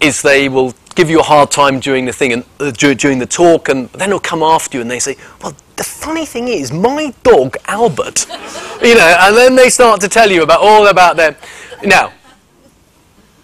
[0.00, 3.26] is they will give you a hard time during the thing and uh, during the
[3.26, 6.72] talk, and then they'll come after you and they say, "Well, the funny thing is,
[6.72, 8.26] my dog Albert,"
[8.82, 11.36] you know, and then they start to tell you about all about them.
[11.84, 12.12] Now,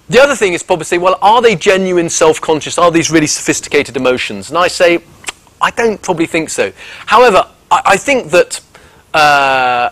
[0.09, 2.79] the other thing is probably say, "Well, are they genuine self-conscious?
[2.79, 5.03] Are these really sophisticated emotions?" And I say,
[5.61, 6.73] I don't probably think so.
[7.07, 8.61] However, I, I think that.
[9.15, 9.91] Uh,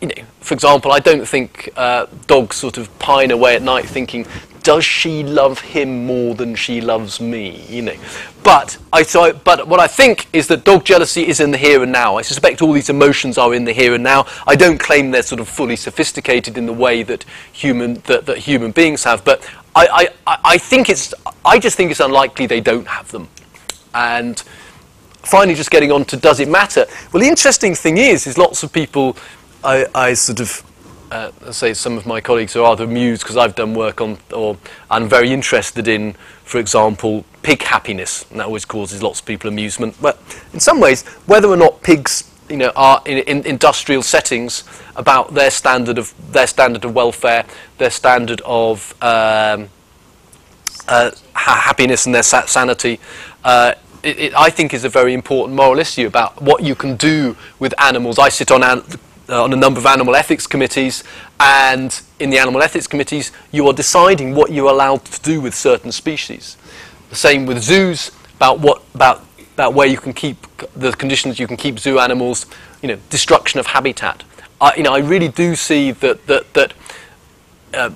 [0.00, 3.84] you know, for example, I don't think uh, dogs sort of pine away at night
[3.84, 4.26] thinking,
[4.62, 7.64] does she love him more than she loves me?
[7.68, 7.96] You know,
[8.42, 11.58] but I so I, but what I think is that dog jealousy is in the
[11.58, 12.16] here and now.
[12.16, 14.26] I suspect all these emotions are in the here and now.
[14.46, 18.38] I don't claim they're sort of fully sophisticated in the way that human that, that
[18.38, 19.42] human beings have, but
[19.74, 23.28] I, I, I think it's I just think it's unlikely they don't have them,
[23.94, 24.42] and
[25.22, 26.86] finally just getting on to does it matter?
[27.12, 29.16] Well, the interesting thing is, is lots of people
[29.62, 30.64] I, I sort of
[31.10, 34.18] uh, let's say some of my colleagues are rather amused because I've done work on,
[34.32, 34.56] or
[34.90, 36.14] I'm very interested in,
[36.44, 39.96] for example, pig happiness, and that always causes lots of people amusement.
[40.00, 40.20] But
[40.52, 44.64] in some ways, whether or not pigs, you know, are in, in industrial settings
[44.96, 47.44] about their standard of their standard of welfare,
[47.78, 49.68] their standard of um,
[50.86, 53.00] uh, ha- happiness and their sa- sanity.
[53.42, 56.96] Uh, it, it, I think is a very important moral issue about what you can
[56.96, 58.18] do with animals.
[58.18, 58.82] I sit on an,
[59.28, 61.04] uh, on a number of animal ethics committees,
[61.38, 65.54] and in the animal ethics committees, you are deciding what you're allowed to do with
[65.54, 66.56] certain species.
[67.10, 69.24] The same with zoos about what about
[69.54, 72.46] about where you can keep the conditions you can keep zoo animals.
[72.82, 74.24] You know, destruction of habitat.
[74.60, 76.72] I, you know, I really do see that that that.
[77.72, 77.90] Uh,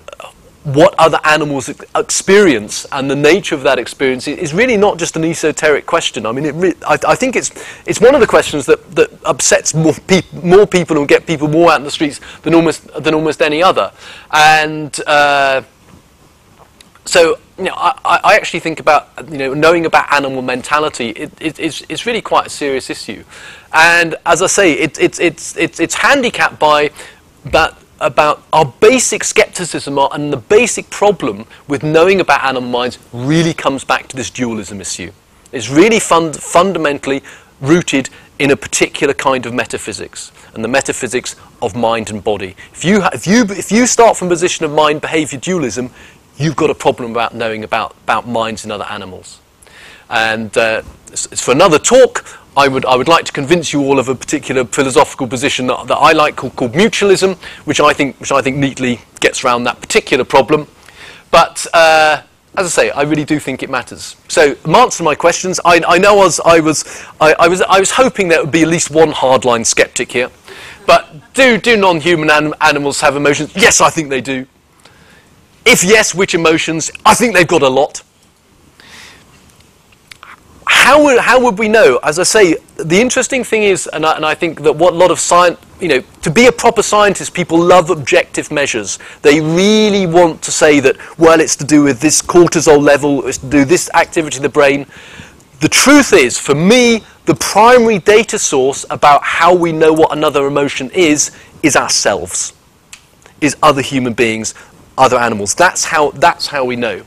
[0.64, 5.22] what other animals experience and the nature of that experience is really not just an
[5.22, 6.24] esoteric question.
[6.24, 7.50] I mean, it re- I, I think it's,
[7.84, 11.48] it's one of the questions that, that upsets more, peop- more people and get people
[11.48, 13.92] more out in the streets than almost, than almost any other.
[14.30, 15.62] And uh,
[17.04, 21.30] so, you know, I, I actually think about, you know, knowing about animal mentality, it,
[21.42, 23.22] it, it's, it's really quite a serious issue.
[23.74, 26.90] And as I say, it, it's it's, it's, it's handicapped by
[27.46, 33.54] that about our basic skepticism and the basic problem with knowing about animal minds really
[33.54, 35.10] comes back to this dualism issue.
[35.52, 37.22] It's really fund- fundamentally
[37.60, 42.56] rooted in a particular kind of metaphysics, and the metaphysics of mind and body.
[42.72, 45.90] If you, if you, if you start from a position of mind behavior dualism,
[46.36, 49.40] you've got a problem about knowing about, about minds in other animals.
[50.10, 50.82] And uh,
[51.12, 52.24] s- s- for another talk,
[52.56, 55.88] I would, I would like to convince you all of a particular philosophical position that,
[55.88, 59.64] that I like called, called mutualism, which I, think, which I think neatly gets around
[59.64, 60.68] that particular problem.
[61.32, 62.22] But uh,
[62.56, 64.16] as I say, I really do think it matters.
[64.28, 67.60] So, to answer my questions, I, I know I was, I, was, I, I, was,
[67.62, 70.30] I was hoping there would be at least one hardline skeptic here.
[70.86, 73.52] But do, do non human anim- animals have emotions?
[73.56, 74.46] Yes, I think they do.
[75.64, 76.92] If yes, which emotions?
[77.04, 78.02] I think they've got a lot
[80.74, 81.98] how would, how would we know?
[82.02, 84.96] As I say, the interesting thing is, and I, and I think that what a
[84.96, 88.98] lot of science, you know, to be a proper scientist, people love objective measures.
[89.22, 93.38] They really want to say that, well, it's to do with this cortisol level, it's
[93.38, 94.84] to do this activity of the brain.
[95.60, 100.46] The truth is, for me, the primary data source about how we know what another
[100.46, 101.30] emotion is,
[101.62, 102.52] is ourselves,
[103.40, 104.54] is other human beings,
[104.98, 105.54] other animals.
[105.54, 107.04] That's how, that's how we know.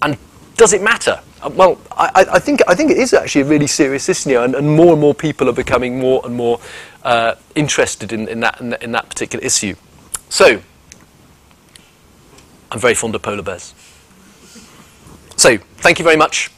[0.00, 0.16] And
[0.56, 1.20] does it matter?
[1.42, 4.54] Uh, Well, I, I- think, I think it is actually a really serious issue, and,
[4.54, 6.60] and more and more people are becoming more and more
[7.02, 9.74] uh, interested in, in, that, in, in that particular issue.
[10.28, 10.60] So,
[12.70, 13.74] I'm very fond of polar bears.
[15.36, 16.50] So, thank you very much.